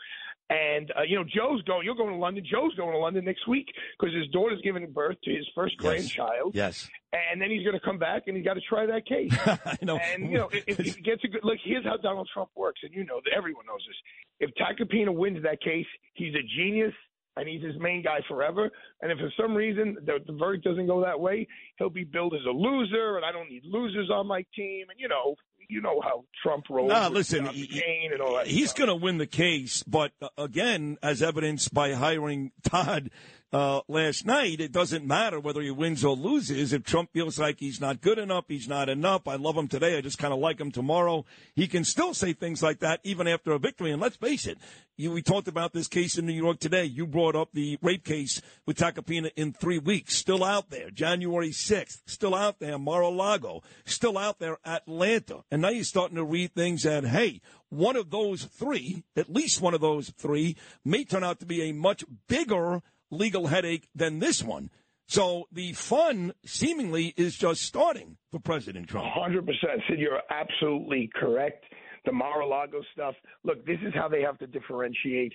And 0.50 0.92
uh, 0.96 1.02
you 1.02 1.16
know, 1.16 1.24
Joe's 1.24 1.62
going. 1.62 1.84
You're 1.84 1.94
going 1.94 2.10
to 2.10 2.16
London. 2.16 2.44
Joe's 2.48 2.74
going 2.74 2.92
to 2.92 2.98
London 2.98 3.24
next 3.24 3.48
week 3.48 3.66
because 3.98 4.14
his 4.14 4.28
daughter's 4.28 4.60
giving 4.62 4.90
birth 4.92 5.16
to 5.24 5.30
his 5.34 5.46
first 5.54 5.76
grandchild. 5.78 6.54
Yes. 6.54 6.88
And 7.12 7.40
then 7.40 7.50
he's 7.50 7.62
going 7.62 7.78
to 7.78 7.84
come 7.84 7.98
back 7.98 8.24
and 8.26 8.36
he's 8.36 8.44
got 8.44 8.54
to 8.54 8.60
try 8.60 8.86
that 8.86 9.06
case. 9.06 9.32
I 9.46 9.78
know. 9.82 9.98
And 9.98 10.30
you 10.30 10.36
know, 10.36 10.48
if, 10.52 10.80
if 10.80 10.96
he 10.96 11.00
gets 11.00 11.24
a 11.24 11.28
good 11.28 11.44
look, 11.44 11.58
here's 11.64 11.84
how 11.84 11.96
Donald 11.96 12.28
Trump 12.32 12.50
works, 12.54 12.80
and 12.82 12.92
you 12.92 13.04
know 13.04 13.20
that 13.24 13.32
everyone 13.34 13.66
knows 13.66 13.80
this. 13.88 13.96
If 14.40 14.50
Tacopina 14.54 15.14
wins 15.14 15.42
that 15.44 15.62
case, 15.62 15.86
he's 16.14 16.34
a 16.34 16.42
genius 16.56 16.92
and 17.36 17.48
he's 17.48 17.62
his 17.62 17.74
main 17.78 18.02
guy 18.02 18.20
forever. 18.28 18.70
And 19.02 19.10
if 19.12 19.18
for 19.18 19.30
some 19.40 19.54
reason 19.54 19.96
the, 20.04 20.18
the 20.26 20.32
verdict 20.32 20.64
doesn't 20.64 20.86
go 20.86 21.02
that 21.02 21.18
way, 21.18 21.46
he'll 21.78 21.90
be 21.90 22.04
billed 22.04 22.34
as 22.34 22.44
a 22.46 22.50
loser, 22.50 23.16
and 23.16 23.24
I 23.24 23.32
don't 23.32 23.48
need 23.48 23.62
losers 23.64 24.10
on 24.12 24.26
my 24.26 24.44
team. 24.54 24.86
And 24.90 24.98
you 24.98 25.08
know, 25.08 25.34
you 25.68 25.80
know 25.80 26.00
how 26.00 26.24
Trump 26.42 26.64
rolls. 26.70 26.90
Nah, 26.90 27.08
listen, 27.08 27.46
he- 27.46 27.82
and 28.12 28.20
all 28.20 28.36
that. 28.36 28.46
He's 28.46 28.72
going 28.72 28.88
to 28.88 28.94
win 28.94 29.18
the 29.18 29.26
case, 29.26 29.82
but 29.82 30.12
uh, 30.20 30.28
again, 30.38 30.98
as 31.02 31.22
evidenced 31.22 31.72
by 31.74 31.92
hiring 31.92 32.52
Todd 32.62 33.10
uh, 33.54 33.82
last 33.86 34.26
night, 34.26 34.60
it 34.60 34.72
doesn't 34.72 35.06
matter 35.06 35.38
whether 35.38 35.62
he 35.62 35.70
wins 35.70 36.04
or 36.04 36.16
loses. 36.16 36.72
If 36.72 36.82
Trump 36.82 37.12
feels 37.12 37.38
like 37.38 37.60
he's 37.60 37.80
not 37.80 38.00
good 38.00 38.18
enough, 38.18 38.46
he's 38.48 38.66
not 38.66 38.88
enough. 38.88 39.28
I 39.28 39.36
love 39.36 39.56
him 39.56 39.68
today. 39.68 39.96
I 39.96 40.00
just 40.00 40.18
kind 40.18 40.34
of 40.34 40.40
like 40.40 40.60
him 40.60 40.72
tomorrow. 40.72 41.24
He 41.54 41.68
can 41.68 41.84
still 41.84 42.14
say 42.14 42.32
things 42.32 42.64
like 42.64 42.80
that 42.80 42.98
even 43.04 43.28
after 43.28 43.52
a 43.52 43.60
victory. 43.60 43.92
And 43.92 44.02
let's 44.02 44.16
face 44.16 44.48
it, 44.48 44.58
you, 44.96 45.12
we 45.12 45.22
talked 45.22 45.46
about 45.46 45.72
this 45.72 45.86
case 45.86 46.18
in 46.18 46.26
New 46.26 46.32
York 46.32 46.58
today. 46.58 46.84
You 46.84 47.06
brought 47.06 47.36
up 47.36 47.50
the 47.52 47.78
rape 47.80 48.04
case 48.04 48.42
with 48.66 48.76
Tacopina 48.76 49.30
in 49.36 49.52
three 49.52 49.78
weeks, 49.78 50.16
still 50.16 50.42
out 50.42 50.70
there. 50.70 50.90
January 50.90 51.50
6th, 51.50 52.02
still 52.06 52.34
out 52.34 52.58
there. 52.58 52.76
Mar-a-Lago, 52.76 53.62
still 53.84 54.18
out 54.18 54.40
there. 54.40 54.58
Atlanta. 54.64 55.44
And 55.52 55.62
now 55.62 55.68
you're 55.68 55.84
starting 55.84 56.16
to 56.16 56.24
read 56.24 56.56
things 56.56 56.82
that, 56.82 57.04
hey, 57.04 57.40
one 57.68 57.94
of 57.94 58.10
those 58.10 58.44
three, 58.44 59.04
at 59.16 59.32
least 59.32 59.60
one 59.60 59.74
of 59.74 59.80
those 59.80 60.10
three, 60.10 60.56
may 60.84 61.04
turn 61.04 61.22
out 61.22 61.38
to 61.38 61.46
be 61.46 61.62
a 61.62 61.72
much 61.72 62.04
bigger 62.28 62.82
legal 63.14 63.46
headache 63.46 63.88
than 63.94 64.18
this 64.18 64.42
one. 64.42 64.70
So 65.06 65.44
the 65.52 65.72
fun 65.72 66.32
seemingly 66.46 67.12
is 67.16 67.36
just 67.36 67.62
starting 67.62 68.16
for 68.30 68.40
President 68.40 68.88
Trump. 68.88 69.06
hundred 69.14 69.46
percent. 69.46 69.82
Sid, 69.88 69.98
you're 69.98 70.20
absolutely 70.30 71.10
correct. 71.14 71.64
The 72.06 72.12
Mar-a-Lago 72.12 72.80
stuff. 72.92 73.14
Look, 73.44 73.64
this 73.66 73.78
is 73.86 73.92
how 73.94 74.08
they 74.08 74.22
have 74.22 74.38
to 74.38 74.46
differentiate 74.46 75.32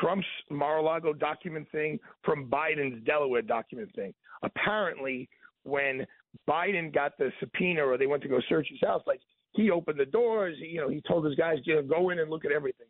Trump's 0.00 0.26
Mar-a-Lago 0.50 1.12
document 1.12 1.66
thing 1.72 1.98
from 2.22 2.48
Biden's 2.50 3.04
Delaware 3.04 3.42
document 3.42 3.94
thing. 3.94 4.12
Apparently, 4.42 5.28
when 5.64 6.06
Biden 6.48 6.94
got 6.94 7.16
the 7.18 7.30
subpoena 7.40 7.84
or 7.84 7.98
they 7.98 8.06
went 8.06 8.22
to 8.22 8.28
go 8.28 8.40
search 8.48 8.68
his 8.70 8.80
house, 8.86 9.02
like 9.06 9.20
he 9.52 9.70
opened 9.70 9.98
the 9.98 10.06
doors. 10.06 10.56
You 10.58 10.82
know, 10.82 10.88
he 10.88 11.02
told 11.08 11.24
his 11.24 11.34
guys, 11.34 11.56
go 11.88 12.10
in 12.10 12.18
and 12.18 12.30
look 12.30 12.44
at 12.44 12.52
everything. 12.52 12.86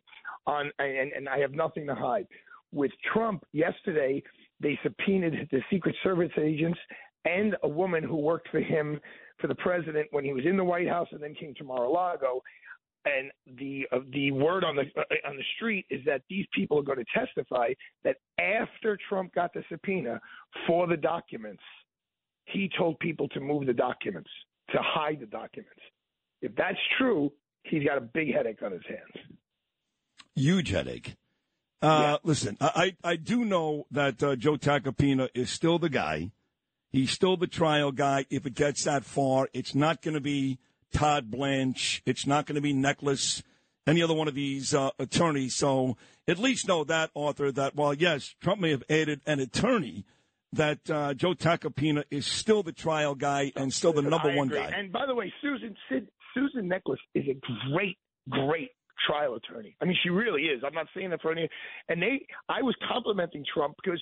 On 0.47 0.71
and, 0.79 1.11
and 1.13 1.29
I 1.29 1.39
have 1.39 1.51
nothing 1.51 1.87
to 1.87 1.95
hide. 1.95 2.27
With 2.71 2.91
Trump 3.13 3.43
yesterday, 3.51 4.21
they 4.59 4.77
subpoenaed 4.83 5.49
the 5.51 5.61
Secret 5.71 5.95
Service 6.03 6.31
agents 6.37 6.79
and 7.25 7.55
a 7.63 7.67
woman 7.67 8.03
who 8.03 8.15
worked 8.15 8.49
for 8.49 8.59
him 8.59 8.99
for 9.39 9.47
the 9.47 9.55
president 9.55 10.07
when 10.11 10.23
he 10.23 10.33
was 10.33 10.45
in 10.45 10.57
the 10.57 10.63
White 10.63 10.87
House 10.87 11.07
and 11.11 11.21
then 11.21 11.33
came 11.33 11.53
to 11.55 11.63
Mar-a-Lago. 11.63 12.41
And 13.05 13.31
the 13.57 13.87
uh, 13.93 13.99
the 14.11 14.31
word 14.31 14.65
on 14.65 14.75
the 14.75 14.83
uh, 14.97 15.29
on 15.29 15.37
the 15.37 15.43
street 15.55 15.85
is 15.89 16.01
that 16.05 16.21
these 16.29 16.45
people 16.53 16.77
are 16.77 16.83
going 16.83 16.97
to 16.97 17.05
testify 17.17 17.69
that 18.03 18.17
after 18.37 18.97
Trump 19.07 19.33
got 19.33 19.53
the 19.53 19.63
subpoena 19.71 20.19
for 20.67 20.85
the 20.85 20.97
documents, 20.97 21.63
he 22.45 22.69
told 22.77 22.99
people 22.99 23.29
to 23.29 23.39
move 23.39 23.65
the 23.65 23.73
documents 23.73 24.29
to 24.71 24.79
hide 24.81 25.21
the 25.21 25.27
documents. 25.27 25.79
If 26.41 26.53
that's 26.55 26.77
true, 26.97 27.31
he's 27.63 27.85
got 27.85 27.97
a 27.97 28.01
big 28.01 28.33
headache 28.33 28.61
on 28.63 28.73
his 28.73 28.83
hands. 28.87 29.25
Huge 30.35 30.69
headache. 30.69 31.15
Uh, 31.81 32.17
Listen, 32.23 32.57
I, 32.59 32.95
I 33.03 33.15
do 33.15 33.45
know 33.45 33.85
that 33.91 34.21
uh, 34.21 34.35
Joe 34.35 34.57
Tacopina 34.57 35.29
is 35.33 35.49
still 35.49 35.79
the 35.79 35.89
guy. 35.89 36.31
He's 36.91 37.11
still 37.11 37.37
the 37.37 37.47
trial 37.47 37.91
guy. 37.91 38.25
If 38.29 38.45
it 38.45 38.55
gets 38.55 38.83
that 38.83 39.05
far, 39.05 39.47
it's 39.53 39.75
not 39.75 40.01
going 40.01 40.15
to 40.15 40.21
be 40.21 40.59
Todd 40.91 41.29
Blanche. 41.31 42.01
It's 42.05 42.25
not 42.25 42.45
going 42.45 42.55
to 42.55 42.61
be 42.61 42.73
Necheles, 42.73 43.43
any 43.87 44.01
other 44.01 44.13
one 44.13 44.27
of 44.27 44.35
these 44.35 44.73
uh, 44.73 44.89
attorneys. 44.97 45.55
So 45.55 45.97
at 46.27 46.39
least 46.39 46.67
know 46.67 46.83
that, 46.83 47.11
Arthur, 47.15 47.51
that 47.51 47.75
while, 47.75 47.93
yes, 47.93 48.35
Trump 48.41 48.59
may 48.59 48.71
have 48.71 48.83
added 48.89 49.21
an 49.25 49.39
attorney, 49.39 50.05
that 50.53 50.89
uh, 50.89 51.13
Joe 51.13 51.35
Tacopina 51.35 52.03
is 52.09 52.25
still 52.25 52.63
the 52.63 52.71
trial 52.71 53.13
guy 53.13 53.51
and 53.55 53.71
still 53.71 53.93
the 53.93 54.01
number 54.01 54.35
one 54.35 54.47
guy. 54.47 54.71
And 54.75 54.91
by 54.91 55.05
the 55.05 55.13
way, 55.13 55.31
Susan 55.41 55.75
Sid, 55.87 56.07
Susan 56.33 56.67
Necheles 56.67 56.97
is 57.13 57.25
a 57.27 57.39
great, 57.71 57.97
great 58.27 58.71
trial 59.05 59.35
attorney. 59.35 59.75
I 59.81 59.85
mean, 59.85 59.97
she 60.03 60.09
really 60.09 60.43
is. 60.43 60.61
I'm 60.65 60.73
not 60.73 60.87
saying 60.95 61.09
that 61.11 61.21
for 61.21 61.31
any. 61.31 61.47
And 61.87 62.01
they, 62.01 62.25
I 62.47 62.61
was 62.61 62.75
complimenting 62.87 63.43
Trump 63.53 63.75
because 63.83 64.01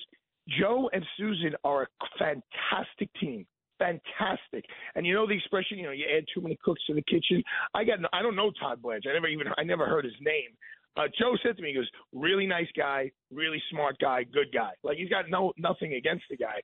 Joe 0.58 0.88
and 0.92 1.04
Susan 1.16 1.54
are 1.64 1.82
a 1.82 1.86
fantastic 2.18 3.10
team. 3.20 3.46
Fantastic, 3.78 4.64
and 4.96 5.06
you 5.06 5.14
know 5.14 5.24
the 5.24 5.34
expression. 5.36 5.78
You 5.78 5.84
know, 5.84 5.92
you 5.92 6.04
add 6.16 6.24
too 6.34 6.40
many 6.40 6.58
cooks 6.64 6.80
to 6.88 6.94
the 6.94 7.02
kitchen. 7.02 7.44
I 7.74 7.84
got. 7.84 8.00
I 8.12 8.22
don't 8.22 8.34
know 8.34 8.50
Todd 8.60 8.82
Blanche. 8.82 9.04
I 9.08 9.12
never 9.12 9.28
even. 9.28 9.46
I 9.56 9.62
never 9.62 9.86
heard 9.86 10.04
his 10.04 10.14
name. 10.20 10.50
Uh, 10.96 11.06
Joe 11.16 11.36
said 11.44 11.56
to 11.56 11.62
me, 11.62 11.68
he 11.68 11.74
goes, 11.76 11.88
"Really 12.12 12.44
nice 12.44 12.66
guy, 12.76 13.12
really 13.30 13.62
smart 13.70 13.96
guy, 14.00 14.24
good 14.24 14.48
guy. 14.52 14.72
Like 14.82 14.96
he's 14.96 15.08
got 15.08 15.30
no 15.30 15.52
nothing 15.58 15.94
against 15.94 16.24
the 16.28 16.36
guy." 16.36 16.60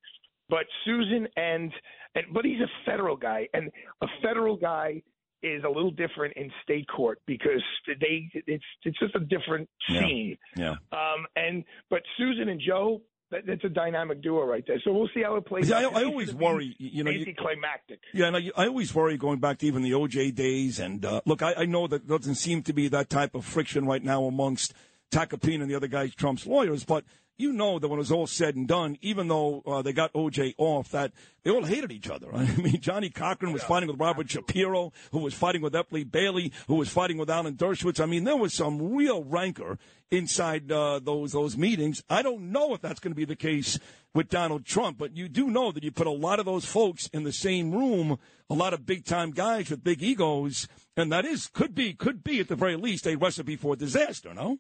But 0.49 0.65
Susan 0.85 1.29
and 1.37 1.73
and 2.17 2.25
but 2.33 2.45
he's 2.45 2.61
a 2.61 2.71
federal 2.85 3.17
guy, 3.17 3.47
and 3.55 3.71
a 4.03 4.07
federal 4.21 4.57
guy 4.57 5.01
is 5.45 5.63
a 5.65 5.69
little 5.69 5.91
different 5.91 6.35
in 6.37 6.51
state 6.63 6.87
court 6.89 7.21
because 7.27 7.63
they 7.87 8.31
it's 8.47 8.65
it's 8.85 8.99
just 8.99 9.15
a 9.15 9.21
different 9.21 9.69
Yeah. 9.89 10.01
scene. 10.01 10.39
Yeah. 10.57 10.71
Um, 10.93 11.27
and 11.37 11.65
but 11.91 12.03
Susan 12.17 12.49
and 12.49 12.61
Joe, 12.61 13.03
that, 13.31 13.43
that's 13.47 13.65
a 13.65 13.69
dynamic 13.69 14.23
duo 14.23 14.45
right 14.45 14.65
there. 14.67 14.81
So 14.85 14.93
we'll 14.93 15.09
see 15.15 15.23
how 15.23 15.37
it 15.37 15.47
plays. 15.47 15.71
I, 15.71 15.85
out. 15.85 15.95
I 15.95 16.05
always 16.05 16.35
worry, 16.35 16.75
you 16.79 17.05
know, 17.05 17.11
you, 17.11 17.21
anticlimactic. 17.21 18.01
Yeah, 18.13 18.27
and 18.27 18.37
I, 18.37 18.51
I 18.57 18.67
always 18.69 18.95
worry 18.95 19.17
going 19.17 19.41
back 19.41 19.59
to 19.59 19.67
even 19.67 19.83
the 19.83 19.93
OJ 19.93 20.35
days. 20.35 20.79
And 20.81 21.05
uh, 21.05 21.21
look, 21.27 21.43
I, 21.43 21.55
I 21.59 21.65
know 21.67 21.87
that 21.87 22.07
doesn't 22.07 22.37
seem 22.37 22.63
to 22.65 22.73
be 22.73 22.89
that 22.89 23.11
type 23.11 23.35
of 23.35 23.45
friction 23.45 23.87
right 23.87 24.03
now 24.03 24.25
amongst 24.25 24.73
Tacopina 25.11 25.63
and 25.63 25.71
the 25.71 25.75
other 25.75 25.87
guys, 25.89 26.15
Trump's 26.15 26.47
lawyers, 26.47 26.85
but 26.85 27.05
you 27.37 27.53
know 27.53 27.79
that 27.79 27.89
when 27.89 27.99
it 27.99 28.03
was 28.03 28.13
all 28.13 28.27
said 28.27 28.55
and 28.57 28.69
done, 28.69 28.97
even 29.01 29.29
though 29.29 29.63
uh, 29.67 29.83
they 29.83 29.93
got 29.93 30.13
OJ 30.13 30.55
off, 30.57 30.91
that 30.91 31.13
they 31.43 31.51
all 31.51 31.65
hated 31.65 31.91
each 31.91 32.09
other. 32.09 32.29
I 32.35 32.45
mean, 32.57 32.81
Johnnie 32.81 33.11
Cochran 33.11 33.53
was 33.53 33.65
fighting 33.65 33.89
with 33.89 33.99
Robert 33.99 34.31
Shapiro, 34.31 34.93
who 35.11 35.19
was 35.19 35.35
fighting 35.35 35.63
with 35.63 35.75
F. 35.75 35.91
Lee 35.91 36.05
Bailey, 36.05 36.53
who 36.69 36.77
was 36.77 36.89
fighting 36.89 37.19
with 37.19 37.31
Alan 37.31 37.57
Dershowitz. 37.57 38.01
I 38.01 38.07
mean, 38.07 38.25
there 38.25 38.37
was 38.37 38.55
some 38.55 38.95
real 38.95 39.25
rancor 39.25 39.79
inside 40.11 40.71
uh, 40.71 41.01
those 41.03 41.33
those 41.33 41.57
meetings. 41.57 42.03
I 42.09 42.23
don't 42.23 42.53
know 42.53 42.75
if 42.75 42.81
that's 42.81 43.01
going 43.01 43.13
to 43.13 43.17
be 43.17 43.25
the 43.25 43.37
case 43.37 43.79
with 44.15 44.29
Donald 44.29 44.65
Trump, 44.65 44.99
but 44.99 45.17
you 45.17 45.29
do 45.29 45.51
know 45.51 45.73
that 45.73 45.83
you 45.83 45.91
put 45.91 46.07
a 46.07 46.11
lot 46.11 46.39
of 46.39 46.47
those 46.47 46.65
folks 46.65 47.09
in 47.09 47.25
the 47.25 47.33
same 47.33 47.73
room, 47.73 48.19
a 48.49 48.55
lot 48.55 48.73
of 48.73 48.87
big 48.87 49.05
time 49.05 49.33
guys 49.33 49.71
with 49.71 49.83
big 49.83 50.03
egos, 50.03 50.69
and 50.97 51.11
that 51.11 51.25
is 51.25 51.49
could 51.49 51.75
be 51.75 51.95
could 51.95 52.23
be 52.23 52.39
at 52.39 52.49
the 52.49 52.57
very 52.57 52.77
least 52.77 53.07
a 53.07 53.17
recipe 53.17 53.57
for 53.57 53.75
disaster. 53.75 54.33
No. 54.33 54.59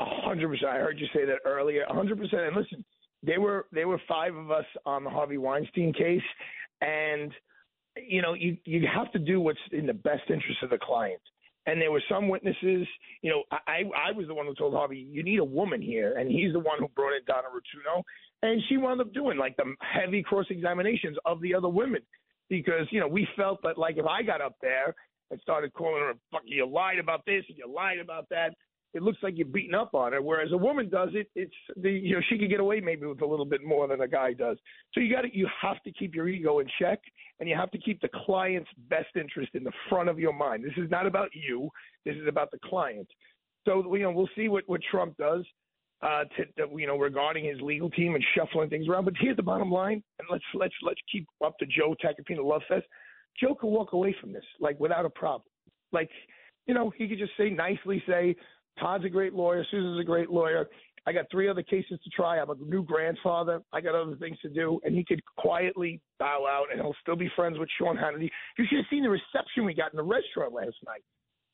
A 0.00 0.04
hundred 0.22 0.48
percent. 0.48 0.70
I 0.70 0.78
heard 0.78 0.98
you 0.98 1.06
say 1.14 1.24
that 1.26 1.40
earlier. 1.44 1.82
A 1.82 1.94
hundred 1.94 2.18
percent. 2.18 2.42
And 2.42 2.56
listen, 2.56 2.84
they 3.22 3.38
were 3.38 3.66
they 3.72 3.84
were 3.84 4.00
five 4.08 4.34
of 4.34 4.50
us 4.50 4.64
on 4.86 5.04
the 5.04 5.10
Harvey 5.10 5.38
Weinstein 5.38 5.92
case, 5.92 6.22
and 6.80 7.30
you 7.96 8.22
know 8.22 8.34
you 8.34 8.56
you 8.64 8.86
have 8.92 9.12
to 9.12 9.18
do 9.18 9.40
what's 9.40 9.58
in 9.70 9.86
the 9.86 9.92
best 9.92 10.22
interest 10.28 10.62
of 10.62 10.70
the 10.70 10.78
client. 10.78 11.20
And 11.64 11.80
there 11.80 11.92
were 11.92 12.02
some 12.08 12.28
witnesses. 12.28 12.86
You 13.22 13.30
know, 13.30 13.42
I 13.52 13.84
I 13.96 14.12
was 14.12 14.26
the 14.26 14.34
one 14.34 14.46
who 14.46 14.54
told 14.54 14.74
Harvey 14.74 14.98
you 14.98 15.22
need 15.22 15.38
a 15.38 15.44
woman 15.44 15.80
here, 15.80 16.16
and 16.18 16.30
he's 16.30 16.52
the 16.52 16.58
one 16.58 16.78
who 16.80 16.88
brought 16.88 17.14
in 17.14 17.24
Donna 17.26 17.48
Rotunno, 17.48 18.02
and 18.42 18.60
she 18.68 18.78
wound 18.78 19.00
up 19.00 19.12
doing 19.12 19.38
like 19.38 19.56
the 19.56 19.74
heavy 19.80 20.22
cross 20.22 20.46
examinations 20.50 21.16
of 21.24 21.40
the 21.40 21.54
other 21.54 21.68
women 21.68 22.00
because 22.48 22.86
you 22.90 22.98
know 22.98 23.08
we 23.08 23.28
felt 23.36 23.60
that 23.62 23.78
like 23.78 23.96
if 23.98 24.06
I 24.06 24.22
got 24.22 24.40
up 24.40 24.56
there 24.60 24.94
and 25.30 25.40
started 25.40 25.72
calling 25.74 26.02
her, 26.02 26.14
"Fuck, 26.30 26.42
you 26.46 26.66
lied 26.66 26.98
about 26.98 27.24
this, 27.26 27.44
and 27.48 27.56
you 27.56 27.72
lied 27.72 27.98
about 27.98 28.28
that," 28.30 28.54
it 28.94 29.02
looks 29.02 29.18
like 29.22 29.34
you're 29.36 29.46
beating 29.46 29.74
up 29.74 29.94
on 29.94 30.12
her. 30.12 30.20
Whereas 30.20 30.52
a 30.52 30.56
woman 30.56 30.88
does 30.88 31.10
it, 31.14 31.28
it's 31.34 31.54
the 31.76 31.90
you 31.90 32.14
know 32.14 32.22
she 32.28 32.38
could 32.38 32.50
get 32.50 32.60
away 32.60 32.80
maybe 32.80 33.06
with 33.06 33.22
a 33.22 33.26
little 33.26 33.46
bit 33.46 33.64
more 33.64 33.88
than 33.88 34.00
a 34.00 34.08
guy 34.08 34.32
does. 34.32 34.58
So 34.92 35.00
you 35.00 35.14
got 35.14 35.22
to 35.22 35.36
you 35.36 35.48
have 35.60 35.82
to 35.84 35.92
keep 35.92 36.14
your 36.14 36.28
ego 36.28 36.58
in 36.58 36.66
check, 36.78 37.00
and 37.40 37.48
you 37.48 37.56
have 37.56 37.70
to 37.72 37.78
keep 37.78 38.00
the 38.00 38.10
client's 38.26 38.70
best 38.88 39.16
interest 39.16 39.50
in 39.54 39.64
the 39.64 39.72
front 39.88 40.08
of 40.08 40.18
your 40.18 40.32
mind. 40.32 40.64
This 40.64 40.82
is 40.82 40.90
not 40.90 41.06
about 41.06 41.30
you. 41.32 41.68
This 42.04 42.16
is 42.16 42.28
about 42.28 42.50
the 42.50 42.58
client. 42.64 43.08
So 43.64 43.94
you 43.94 44.02
know 44.02 44.10
we'll 44.10 44.30
see 44.36 44.48
what 44.48 44.64
what 44.66 44.80
Trump 44.90 45.16
does. 45.16 45.44
Uh, 46.02 46.24
to, 46.36 46.44
to, 46.56 46.80
you 46.80 46.88
know, 46.88 46.98
regarding 46.98 47.44
his 47.44 47.60
legal 47.60 47.88
team 47.88 48.16
and 48.16 48.24
shuffling 48.34 48.68
things 48.68 48.88
around. 48.88 49.04
But 49.04 49.14
here's 49.20 49.36
the 49.36 49.42
bottom 49.44 49.70
line, 49.70 50.02
and 50.18 50.26
let's 50.32 50.42
let's 50.52 50.74
let's 50.82 51.00
keep 51.12 51.28
up 51.44 51.56
to 51.58 51.66
Joe 51.66 51.94
Tacopina 52.04 52.44
Love 52.44 52.62
Fest. 52.68 52.86
Joe 53.40 53.54
could 53.54 53.68
walk 53.68 53.92
away 53.92 54.14
from 54.20 54.32
this 54.32 54.42
like 54.60 54.78
without 54.80 55.04
a 55.04 55.10
problem. 55.10 55.44
Like, 55.92 56.10
you 56.66 56.74
know, 56.74 56.92
he 56.96 57.08
could 57.08 57.18
just 57.18 57.32
say 57.36 57.50
nicely 57.50 58.02
say, 58.06 58.34
Todd's 58.78 59.04
a 59.04 59.08
great 59.08 59.32
lawyer, 59.32 59.64
Susan's 59.70 60.00
a 60.00 60.04
great 60.04 60.30
lawyer, 60.30 60.68
I 61.06 61.12
got 61.12 61.26
three 61.30 61.48
other 61.48 61.62
cases 61.62 61.98
to 62.04 62.10
try. 62.10 62.38
I'm 62.38 62.50
a 62.50 62.54
new 62.54 62.84
grandfather. 62.84 63.60
I 63.72 63.80
got 63.80 63.94
other 63.94 64.14
things 64.16 64.38
to 64.42 64.48
do. 64.48 64.80
And 64.84 64.94
he 64.94 65.04
could 65.04 65.20
quietly 65.36 66.00
bow 66.18 66.46
out 66.48 66.66
and 66.70 66.80
he'll 66.80 66.94
still 67.02 67.16
be 67.16 67.30
friends 67.34 67.58
with 67.58 67.68
Sean 67.76 67.96
Hannity. 67.96 68.30
You 68.56 68.64
should 68.68 68.78
have 68.78 68.86
seen 68.88 69.02
the 69.02 69.10
reception 69.10 69.64
we 69.64 69.74
got 69.74 69.92
in 69.92 69.96
the 69.96 70.04
restaurant 70.04 70.52
last 70.54 70.76
night. 70.86 71.02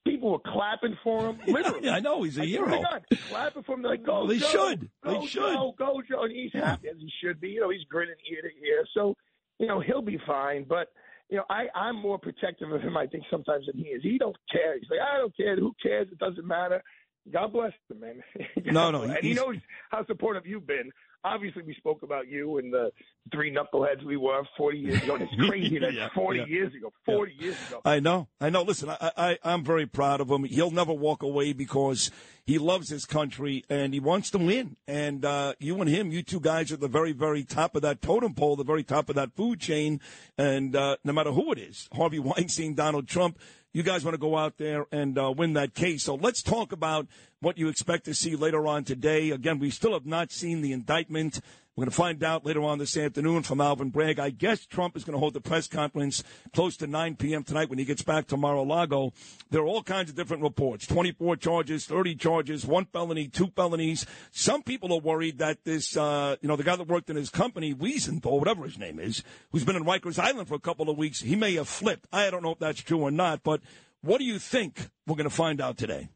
People 0.06 0.32
were 0.32 0.52
clapping 0.52 0.96
for 1.02 1.26
him, 1.30 1.38
literally. 1.46 1.88
I 1.88 2.00
know 2.00 2.22
he's 2.22 2.38
a 2.38 2.42
I 2.42 2.46
hero. 2.46 2.78
Oh 2.78 2.82
God, 2.82 3.04
clapping 3.28 3.62
for 3.62 3.74
him. 3.74 3.82
They're 3.82 3.92
like, 3.92 4.04
go, 4.04 4.18
Well, 4.20 4.26
they 4.26 4.38
Joe, 4.38 4.46
should. 4.48 4.90
Go, 5.02 5.20
They 5.20 5.26
should. 5.26 5.42
Joe, 5.54 5.74
go, 5.78 6.02
Joe. 6.08 6.22
And 6.24 6.32
he's 6.32 6.52
happy 6.52 6.88
as 6.88 6.96
he 6.98 7.10
should 7.22 7.40
be. 7.40 7.48
You 7.48 7.62
know, 7.62 7.70
he's 7.70 7.84
grinning 7.90 8.14
ear 8.30 8.42
to 8.42 8.66
ear. 8.66 8.84
So, 8.94 9.14
you 9.58 9.66
know, 9.66 9.80
he'll 9.80 10.02
be 10.02 10.18
fine. 10.26 10.64
But, 10.68 10.88
you 11.30 11.38
know, 11.38 11.44
I, 11.50 11.66
I'm 11.74 11.96
more 11.96 12.18
protective 12.18 12.70
of 12.70 12.80
him, 12.82 12.96
I 12.96 13.06
think, 13.06 13.24
sometimes 13.30 13.66
than 13.66 13.76
he 13.76 13.88
is. 13.88 14.02
He 14.02 14.18
don't 14.18 14.36
care. 14.52 14.78
He's 14.78 14.88
like, 14.90 15.00
I 15.00 15.18
don't 15.18 15.36
care. 15.36 15.56
Who 15.56 15.74
cares? 15.82 16.08
It 16.12 16.18
doesn't 16.18 16.46
matter. 16.46 16.82
God 17.32 17.52
bless 17.52 17.72
him, 17.90 18.00
man. 18.00 18.22
No, 18.72 18.90
no, 18.90 19.02
and 19.02 19.16
he 19.22 19.34
knows 19.34 19.56
how 19.90 20.04
supportive 20.06 20.46
you've 20.46 20.66
been. 20.66 20.90
Obviously, 21.24 21.62
we 21.62 21.74
spoke 21.74 22.02
about 22.04 22.28
you 22.28 22.58
and 22.58 22.72
the 22.72 22.90
three 23.32 23.52
knuckleheads 23.52 24.04
we 24.04 24.16
were 24.16 24.42
40 24.56 24.78
years 24.78 25.02
ago. 25.02 25.16
It's 25.16 25.34
crazy. 25.48 25.78
That's 25.78 25.94
Yeah, 25.94 26.08
40 26.14 26.38
yeah. 26.38 26.46
years 26.46 26.74
ago. 26.74 26.92
40 27.06 27.32
years 27.38 27.56
ago. 27.68 27.80
I 27.84 27.98
know, 27.98 28.28
I 28.40 28.50
know. 28.50 28.62
Listen, 28.62 28.88
I, 28.90 29.10
I, 29.16 29.38
I'm 29.42 29.64
very 29.64 29.86
proud 29.86 30.20
of 30.20 30.30
him. 30.30 30.44
He'll 30.44 30.70
never 30.70 30.92
walk 30.92 31.22
away 31.24 31.52
because 31.52 32.12
he 32.46 32.56
loves 32.58 32.88
his 32.88 33.04
country 33.04 33.64
and 33.68 33.92
he 33.92 34.00
wants 34.00 34.30
to 34.30 34.38
win. 34.38 34.76
And 34.86 35.24
uh, 35.24 35.54
you 35.58 35.80
and 35.80 35.90
him, 35.90 36.12
you 36.12 36.22
two 36.22 36.40
guys 36.40 36.70
are 36.70 36.76
the 36.76 36.88
very, 36.88 37.12
very 37.12 37.42
top 37.42 37.74
of 37.74 37.82
that 37.82 38.00
totem 38.00 38.34
pole, 38.34 38.54
the 38.54 38.62
very 38.64 38.84
top 38.84 39.08
of 39.08 39.16
that 39.16 39.34
food 39.34 39.58
chain. 39.60 40.00
And 40.38 40.76
uh, 40.76 40.98
no 41.04 41.12
matter 41.12 41.32
who 41.32 41.50
it 41.52 41.58
is, 41.58 41.88
Harvey 41.92 42.18
Weinstein, 42.20 42.74
Donald 42.74 43.08
Trump, 43.08 43.38
you 43.72 43.82
guys 43.82 44.04
want 44.04 44.14
to 44.14 44.18
go 44.18 44.36
out 44.36 44.56
there 44.58 44.86
and 44.90 45.18
uh, 45.18 45.32
win 45.36 45.52
that 45.54 45.74
case. 45.74 46.04
So 46.04 46.14
let's 46.14 46.42
talk 46.42 46.72
about 46.72 47.06
what 47.40 47.58
you 47.58 47.68
expect 47.68 48.04
to 48.06 48.14
see 48.14 48.34
later 48.34 48.66
on 48.66 48.84
today. 48.84 49.30
Again, 49.30 49.58
we 49.58 49.70
still 49.70 49.92
have 49.92 50.06
not 50.06 50.32
seen 50.32 50.62
the 50.62 50.72
indictment. 50.72 51.40
We're 51.78 51.84
going 51.84 51.90
to 51.92 51.96
find 51.96 52.24
out 52.24 52.44
later 52.44 52.64
on 52.64 52.78
this 52.78 52.96
afternoon 52.96 53.44
from 53.44 53.60
Alvin 53.60 53.90
Bragg. 53.90 54.18
I 54.18 54.30
guess 54.30 54.66
Trump 54.66 54.96
is 54.96 55.04
going 55.04 55.12
to 55.12 55.20
hold 55.20 55.32
the 55.32 55.40
press 55.40 55.68
conference 55.68 56.24
close 56.52 56.76
to 56.78 56.88
9 56.88 57.14
p.m. 57.14 57.44
tonight 57.44 57.70
when 57.70 57.78
he 57.78 57.84
gets 57.84 58.02
back 58.02 58.26
to 58.26 58.36
Mar-a-Lago. 58.36 59.12
There 59.50 59.60
are 59.60 59.64
all 59.64 59.84
kinds 59.84 60.10
of 60.10 60.16
different 60.16 60.42
reports 60.42 60.88
24 60.88 61.36
charges, 61.36 61.86
30 61.86 62.16
charges, 62.16 62.66
one 62.66 62.86
felony, 62.86 63.28
two 63.28 63.52
felonies. 63.54 64.06
Some 64.32 64.64
people 64.64 64.92
are 64.92 64.98
worried 64.98 65.38
that 65.38 65.62
this, 65.62 65.96
uh, 65.96 66.34
you 66.40 66.48
know, 66.48 66.56
the 66.56 66.64
guy 66.64 66.74
that 66.74 66.88
worked 66.88 67.10
in 67.10 67.16
his 67.16 67.30
company, 67.30 67.72
Wiesenthal, 67.72 68.40
whatever 68.40 68.64
his 68.64 68.76
name 68.76 68.98
is, 68.98 69.22
who's 69.52 69.64
been 69.64 69.76
in 69.76 69.84
Rikers 69.84 70.18
Island 70.18 70.48
for 70.48 70.56
a 70.56 70.58
couple 70.58 70.90
of 70.90 70.98
weeks, 70.98 71.20
he 71.20 71.36
may 71.36 71.54
have 71.54 71.68
flipped. 71.68 72.08
I 72.12 72.28
don't 72.30 72.42
know 72.42 72.50
if 72.50 72.58
that's 72.58 72.82
true 72.82 73.02
or 73.02 73.12
not, 73.12 73.44
but 73.44 73.60
what 74.00 74.18
do 74.18 74.24
you 74.24 74.40
think 74.40 74.90
we're 75.06 75.14
going 75.14 75.30
to 75.30 75.30
find 75.30 75.60
out 75.60 75.78
today? 75.78 76.08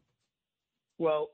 Well, 0.99 1.31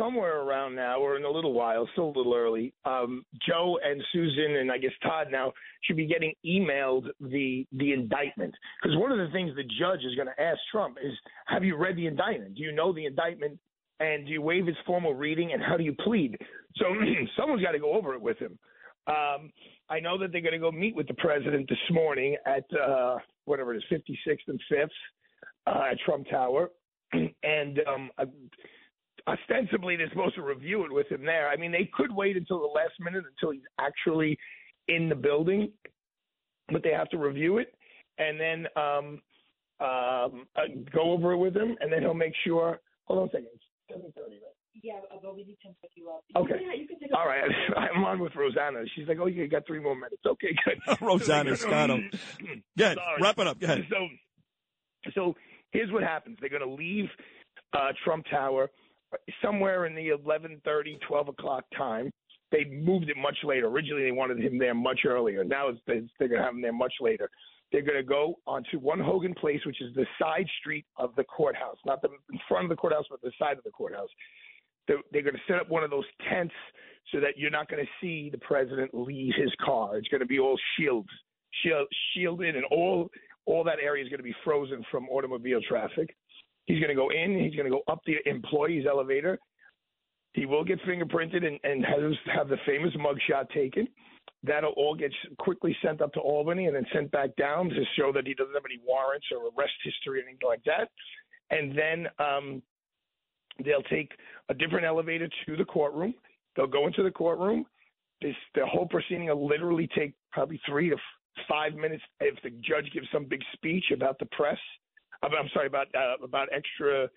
somewhere 0.00 0.40
around 0.40 0.74
now, 0.74 0.98
or 0.98 1.16
in 1.16 1.24
a 1.24 1.30
little 1.30 1.52
while, 1.52 1.86
still 1.92 2.06
a 2.06 2.16
little 2.16 2.34
early, 2.34 2.72
um, 2.84 3.24
Joe 3.46 3.78
and 3.84 4.02
Susan 4.12 4.56
and 4.56 4.72
I 4.72 4.78
guess 4.78 4.92
Todd 5.02 5.28
now 5.30 5.52
should 5.82 5.96
be 5.96 6.06
getting 6.06 6.32
emailed 6.44 7.04
the 7.20 7.66
the 7.72 7.92
indictment 7.92 8.54
because 8.82 8.96
one 8.96 9.12
of 9.12 9.18
the 9.18 9.28
things 9.32 9.54
the 9.54 9.64
judge 9.78 10.00
is 10.00 10.14
going 10.14 10.28
to 10.28 10.42
ask 10.42 10.58
Trump 10.72 10.96
is, 11.02 11.12
"Have 11.46 11.64
you 11.64 11.76
read 11.76 11.96
the 11.96 12.06
indictment? 12.06 12.54
Do 12.54 12.62
you 12.62 12.72
know 12.72 12.92
the 12.92 13.04
indictment? 13.04 13.58
And 14.00 14.24
do 14.24 14.32
you 14.32 14.40
waive 14.40 14.66
its 14.66 14.78
formal 14.86 15.12
reading? 15.12 15.52
And 15.52 15.62
how 15.62 15.76
do 15.76 15.84
you 15.84 15.94
plead?" 16.02 16.36
So 16.76 16.86
someone's 17.36 17.62
got 17.62 17.72
to 17.72 17.78
go 17.78 17.92
over 17.92 18.14
it 18.14 18.22
with 18.22 18.38
him. 18.38 18.58
Um, 19.06 19.52
I 19.88 19.98
know 20.00 20.18
that 20.18 20.32
they're 20.32 20.40
going 20.40 20.52
to 20.52 20.58
go 20.58 20.70
meet 20.70 20.94
with 20.94 21.08
the 21.08 21.14
president 21.14 21.68
this 21.68 21.78
morning 21.90 22.36
at 22.46 22.64
uh, 22.78 23.18
whatever 23.44 23.74
it 23.74 23.78
is, 23.78 23.84
56th 23.90 24.36
and 24.46 24.60
5th 24.72 24.88
uh, 25.66 25.90
at 25.90 25.98
Trump 26.04 26.26
Tower, 26.30 26.70
and 27.12 27.80
um, 27.88 28.10
I, 28.18 28.24
ostensibly 29.28 29.96
they're 29.96 30.10
supposed 30.10 30.34
to 30.36 30.42
review 30.42 30.84
it 30.84 30.92
with 30.92 31.08
him 31.10 31.24
there. 31.24 31.48
I 31.48 31.56
mean, 31.56 31.72
they 31.72 31.90
could 31.92 32.14
wait 32.14 32.36
until 32.36 32.60
the 32.60 32.66
last 32.66 32.94
minute 33.00 33.24
until 33.28 33.52
he's 33.52 33.62
actually 33.78 34.38
in 34.88 35.08
the 35.08 35.14
building, 35.14 35.70
but 36.72 36.82
they 36.82 36.90
have 36.92 37.08
to 37.10 37.18
review 37.18 37.58
it 37.58 37.74
and 38.20 38.38
then 38.38 38.66
um, 38.76 39.20
um, 39.80 40.46
uh, 40.54 40.68
go 40.92 41.12
over 41.12 41.32
it 41.32 41.38
with 41.38 41.56
him, 41.56 41.76
and 41.80 41.92
then 41.92 42.02
he'll 42.02 42.14
make 42.14 42.34
sure. 42.44 42.78
Hold 43.04 43.20
on 43.20 43.28
a 43.28 43.30
second. 43.30 43.48
It's 43.54 43.64
seven 43.90 44.12
thirty, 44.14 44.36
right? 44.36 44.54
Yeah, 44.82 45.00
but 45.22 45.34
we 45.34 45.44
need 45.44 45.56
to 45.62 45.68
pick 45.82 45.90
you 45.94 46.08
up. 46.10 46.22
Okay. 46.36 46.54
Yeah, 46.62 46.74
you 46.74 46.86
can 46.86 46.98
take 47.00 47.10
a 47.10 47.16
All 47.16 47.26
right. 47.26 47.42
I'm 47.76 48.04
on 48.04 48.20
with 48.20 48.34
Rosanna. 48.36 48.84
She's 48.94 49.08
like, 49.08 49.18
"Oh, 49.20 49.26
you 49.26 49.48
got 49.48 49.66
three 49.66 49.80
more 49.80 49.94
minutes." 49.94 50.22
Okay, 50.24 50.54
good. 50.64 51.00
Rosanna 51.00 51.56
Scotto. 51.56 51.98
Good. 52.76 52.96
Sorry. 52.96 53.22
Wrap 53.22 53.38
it 53.38 53.46
up. 53.46 53.58
Go 53.58 53.64
ahead. 53.66 53.86
So, 53.90 54.08
so 55.14 55.34
here's 55.72 55.90
what 55.90 56.02
happens. 56.02 56.36
They're 56.40 56.50
going 56.50 56.62
to 56.62 56.74
leave 56.74 57.06
uh, 57.72 57.92
Trump 58.04 58.26
Tower 58.30 58.70
somewhere 59.42 59.86
in 59.86 59.94
the 59.94 60.08
11:30, 60.10 61.00
12 61.06 61.28
o'clock 61.28 61.64
time. 61.76 62.10
They 62.52 62.64
moved 62.64 63.08
it 63.08 63.16
much 63.16 63.38
later. 63.44 63.68
Originally, 63.68 64.02
they 64.02 64.10
wanted 64.10 64.40
him 64.40 64.58
there 64.58 64.74
much 64.74 65.00
earlier. 65.06 65.44
Now 65.44 65.68
it's, 65.68 65.80
they're 65.86 66.28
going 66.28 66.40
to 66.40 66.44
have 66.44 66.54
him 66.54 66.62
there 66.62 66.72
much 66.72 66.94
later. 67.00 67.30
They're 67.70 67.82
going 67.82 67.98
to 67.98 68.02
go 68.02 68.40
onto 68.46 68.78
One 68.80 68.98
Hogan 68.98 69.34
Place, 69.34 69.60
which 69.64 69.80
is 69.80 69.94
the 69.94 70.06
side 70.18 70.46
street 70.60 70.84
of 70.96 71.14
the 71.14 71.22
courthouse, 71.22 71.76
not 71.86 72.02
the 72.02 72.08
in 72.32 72.40
front 72.48 72.64
of 72.64 72.70
the 72.70 72.76
courthouse, 72.76 73.04
but 73.08 73.22
the 73.22 73.30
side 73.38 73.56
of 73.56 73.62
the 73.64 73.70
courthouse. 73.70 74.08
They're, 74.88 74.98
they're 75.12 75.22
going 75.22 75.34
to 75.34 75.40
set 75.46 75.60
up 75.60 75.68
one 75.68 75.84
of 75.84 75.90
those 75.90 76.06
tents 76.28 76.54
so 77.12 77.20
that 77.20 77.36
you're 77.36 77.50
not 77.50 77.68
going 77.68 77.84
to 77.84 77.90
see 78.00 78.30
the 78.30 78.38
president 78.38 78.92
leave 78.92 79.34
his 79.36 79.52
car. 79.64 79.96
It's 79.96 80.08
going 80.08 80.20
to 80.20 80.26
be 80.26 80.40
all 80.40 80.58
shields, 80.76 81.08
shield, 81.62 81.86
shielded, 82.12 82.56
and 82.56 82.64
all 82.66 83.08
all 83.46 83.64
that 83.64 83.78
area 83.82 84.04
is 84.04 84.08
going 84.08 84.18
to 84.18 84.24
be 84.24 84.34
frozen 84.44 84.84
from 84.90 85.08
automobile 85.08 85.60
traffic. 85.66 86.14
He's 86.70 86.78
going 86.78 86.90
to 86.90 86.94
go 86.94 87.10
in. 87.10 87.36
He's 87.36 87.54
going 87.54 87.64
to 87.64 87.70
go 87.70 87.82
up 87.88 88.00
the 88.06 88.16
employee's 88.26 88.86
elevator. 88.88 89.38
He 90.34 90.46
will 90.46 90.62
get 90.62 90.80
fingerprinted 90.82 91.44
and, 91.44 91.58
and 91.64 91.84
has 91.84 92.12
have 92.32 92.48
the 92.48 92.58
famous 92.64 92.94
mugshot 92.94 93.50
taken. 93.50 93.88
That'll 94.44 94.72
all 94.76 94.94
get 94.94 95.12
quickly 95.38 95.76
sent 95.84 96.00
up 96.00 96.12
to 96.12 96.20
Albany 96.20 96.66
and 96.66 96.76
then 96.76 96.86
sent 96.92 97.10
back 97.10 97.34
down 97.36 97.68
to 97.70 97.82
show 97.98 98.12
that 98.12 98.26
he 98.26 98.34
doesn't 98.34 98.54
have 98.54 98.62
any 98.64 98.80
warrants 98.86 99.26
or 99.32 99.48
arrest 99.48 99.72
history 99.82 100.20
or 100.20 100.22
anything 100.22 100.38
like 100.46 100.62
that. 100.64 100.88
And 101.50 101.76
then 101.76 102.06
um, 102.24 102.62
they'll 103.64 103.82
take 103.82 104.12
a 104.48 104.54
different 104.54 104.86
elevator 104.86 105.28
to 105.46 105.56
the 105.56 105.64
courtroom. 105.64 106.14
They'll 106.56 106.68
go 106.68 106.86
into 106.86 107.02
the 107.02 107.10
courtroom. 107.10 107.66
This 108.22 108.36
the 108.54 108.64
whole 108.64 108.86
proceeding 108.86 109.26
will 109.26 109.48
literally 109.48 109.88
take 109.98 110.14
probably 110.30 110.60
three 110.68 110.90
to 110.90 110.94
f- 110.94 111.46
five 111.48 111.74
minutes 111.74 112.04
if 112.20 112.40
the 112.44 112.50
judge 112.50 112.88
gives 112.94 113.08
some 113.12 113.24
big 113.24 113.40
speech 113.54 113.86
about 113.92 114.20
the 114.20 114.26
press. 114.26 114.58
I'm 115.22 115.48
sorry 115.52 115.66
about 115.66 115.88
uh, 115.94 116.24
about 116.24 116.48
extra 116.52 117.08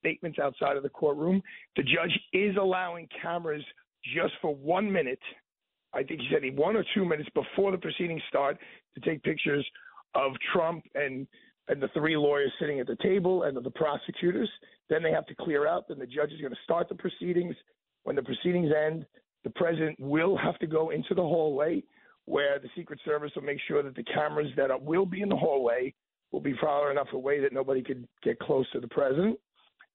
statements 0.00 0.38
outside 0.38 0.76
of 0.76 0.82
the 0.82 0.88
courtroom. 0.88 1.42
The 1.76 1.82
judge 1.82 2.18
is 2.32 2.56
allowing 2.60 3.08
cameras 3.20 3.64
just 4.16 4.34
for 4.40 4.54
one 4.54 4.90
minute. 4.90 5.20
I 5.94 6.02
think 6.02 6.20
he 6.20 6.28
said 6.32 6.42
he 6.42 6.50
one 6.50 6.76
or 6.76 6.84
two 6.94 7.04
minutes 7.04 7.28
before 7.34 7.70
the 7.70 7.78
proceedings 7.78 8.22
start 8.28 8.58
to 8.94 9.00
take 9.00 9.22
pictures 9.22 9.66
of 10.14 10.32
Trump 10.52 10.84
and 10.94 11.26
and 11.68 11.80
the 11.80 11.88
three 11.94 12.16
lawyers 12.16 12.52
sitting 12.60 12.80
at 12.80 12.86
the 12.86 12.96
table 13.02 13.44
and 13.44 13.56
the 13.56 13.70
prosecutors. 13.70 14.50
Then 14.90 15.02
they 15.02 15.12
have 15.12 15.26
to 15.26 15.34
clear 15.34 15.68
out. 15.68 15.88
Then 15.88 15.98
the 15.98 16.06
judge 16.06 16.32
is 16.32 16.40
going 16.40 16.52
to 16.52 16.58
start 16.64 16.88
the 16.88 16.96
proceedings. 16.96 17.54
When 18.02 18.16
the 18.16 18.22
proceedings 18.22 18.72
end, 18.76 19.06
the 19.44 19.50
president 19.50 19.98
will 20.00 20.36
have 20.36 20.58
to 20.58 20.66
go 20.66 20.90
into 20.90 21.14
the 21.14 21.22
hallway 21.22 21.84
where 22.24 22.58
the 22.58 22.68
Secret 22.76 23.00
Service 23.04 23.32
will 23.34 23.42
make 23.42 23.58
sure 23.66 23.82
that 23.82 23.94
the 23.94 24.04
cameras 24.04 24.48
that 24.56 24.70
are, 24.70 24.78
will 24.78 25.06
be 25.06 25.22
in 25.22 25.28
the 25.28 25.36
hallway 25.36 25.94
will 26.32 26.40
be 26.40 26.54
far 26.60 26.90
enough 26.90 27.08
away 27.12 27.40
that 27.40 27.52
nobody 27.52 27.82
could 27.82 28.06
get 28.22 28.38
close 28.38 28.68
to 28.72 28.80
the 28.80 28.88
president. 28.88 29.38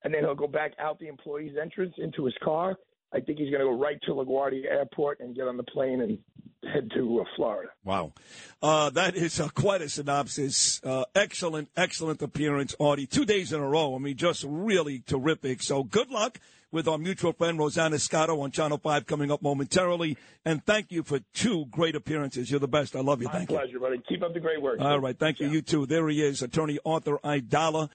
And 0.04 0.14
then 0.14 0.24
he'll 0.24 0.36
go 0.36 0.48
back 0.48 0.74
out 0.80 1.00
the 1.00 1.08
employee's 1.08 1.58
entrance 1.60 1.96
into 1.98 2.26
his 2.26 2.36
car. 2.44 2.78
I 3.14 3.20
think 3.20 3.40
he's 3.40 3.50
going 3.50 3.62
to 3.62 3.72
go 3.72 3.80
right 3.80 4.00
to 4.04 4.12
LaGuardia 4.12 4.66
Airport 4.70 5.20
and 5.20 5.36
get 5.36 5.48
on 5.48 5.58
the 5.58 5.64
plane 5.64 6.02
and 6.02 6.20
head 6.64 6.92
to 6.96 7.22
uh, 7.22 7.24
Florida. 7.36 7.70
Wow. 7.84 8.14
Uh, 8.62 8.90
that 8.92 9.16
is 9.16 9.40
uh, 9.40 9.50
quite 9.50 9.82
a 9.82 9.90
synopsis. 9.90 10.82
Uh, 10.84 11.06
excellent, 11.16 11.70
excellent 11.78 12.22
appearance, 12.22 12.76
Artie. 12.80 13.06
Two 13.08 13.26
days 13.26 13.54
in 13.54 13.60
a 13.60 13.68
row. 13.68 13.96
I 13.96 14.00
mean, 14.00 14.18
just 14.18 14.44
really 14.48 15.00
terrific. 15.00 15.62
So 15.62 15.84
good 15.84 16.10
luck 16.10 16.40
with 16.72 16.88
our 16.88 16.98
mutual 16.98 17.32
friend 17.32 17.58
Rosanna 17.58 17.98
Scotto 17.98 18.42
on 18.42 18.52
Channel 18.52 18.78
5 18.78 19.06
coming 19.06 19.32
up 19.32 19.42
momentarily. 19.42 20.18
And 20.44 20.66
thank 20.66 20.92
you 20.92 21.04
for 21.04 21.20
two 21.34 21.66
great 21.68 21.96
appearances. 21.96 22.52
You're 22.52 22.60
the 22.60 22.68
best. 22.68 22.96
I 22.96 23.00
love 23.00 23.22
you. 23.22 23.28
My 23.28 23.34
Thank 23.34 23.52
you. 23.52 23.58
pleasure, 23.58 23.80
buddy. 23.80 24.02
Keep 24.08 24.24
up 24.24 24.34
the 24.34 24.40
great 24.40 24.62
work. 24.62 24.80
All 24.82 25.00
right. 25.00 25.18
Thank 25.18 25.40
you. 25.40 25.50
You 25.50 25.62
too. 25.62 25.86
There 25.86 26.08
he 26.10 26.22
is, 26.22 26.42
attorney 26.42 26.80
Arthur 26.86 27.20
Aidala. 27.24 27.90